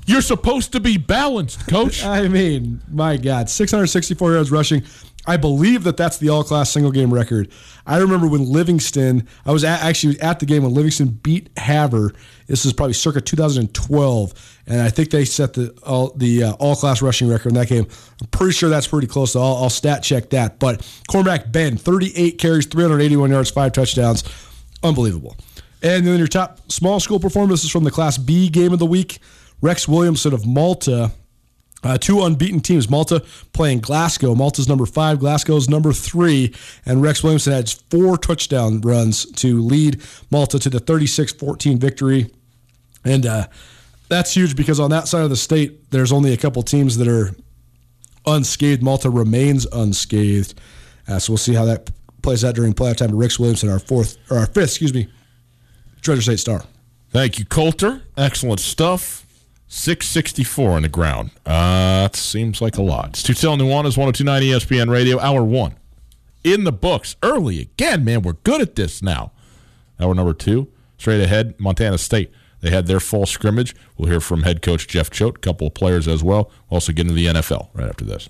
[0.06, 2.04] You're supposed to be balanced, coach.
[2.06, 4.84] I mean, my God, 664 yards rushing.
[5.28, 7.50] I believe that that's the all class single game record.
[7.86, 12.14] I remember when Livingston, I was at, actually at the game when Livingston beat Havre.
[12.48, 16.78] This is probably circa 2012, and I think they set the all the uh, all
[16.78, 17.86] class rushing record in that game.
[18.22, 19.34] I'm pretty sure that's pretty close.
[19.34, 20.60] So I'll, I'll stat check that.
[20.60, 24.24] But Cormac Ben, 38 carries, 381 yards, five touchdowns,
[24.82, 25.36] unbelievable.
[25.84, 29.20] And then your top small school performances from the Class B game of the week.
[29.62, 31.12] Rex Williamson of Malta
[31.84, 32.90] uh, two unbeaten teams.
[32.90, 33.24] Malta
[33.54, 34.34] playing Glasgow.
[34.36, 36.54] Malta's number five, Glasgow's number three.
[36.86, 40.02] And Rex Williamson had four touchdown runs to lead
[40.32, 42.32] Malta to the 36 14 victory.
[43.06, 43.48] And uh,
[44.10, 47.08] that's huge because on that side of the state, there's only a couple teams that
[47.08, 47.36] are
[48.26, 48.82] unscathed.
[48.82, 50.60] Malta remains unscathed.
[51.08, 51.90] Uh, so we'll see how that
[52.22, 53.10] plays out during playoff time.
[53.10, 55.08] To Rex Williamson, our fourth, or our fifth, excuse me,
[56.02, 56.64] Treasure State star.
[57.12, 58.02] Thank you, Colter.
[58.18, 59.27] Excellent stuff.
[59.68, 61.32] 664 on the ground.
[61.46, 63.10] Uh, that seems like a lot.
[63.10, 65.76] It's Tutel Nuanez, 1029 ESPN Radio, hour one.
[66.44, 67.16] In the books.
[67.22, 68.22] Early again, man.
[68.22, 69.32] We're good at this now.
[70.00, 70.70] Hour number two.
[70.98, 72.32] Straight ahead, Montana State.
[72.62, 73.76] They had their fall scrimmage.
[73.98, 76.50] We'll hear from head coach Jeff Choate, a couple of players as well.
[76.70, 78.30] We'll also get into the NFL right after this.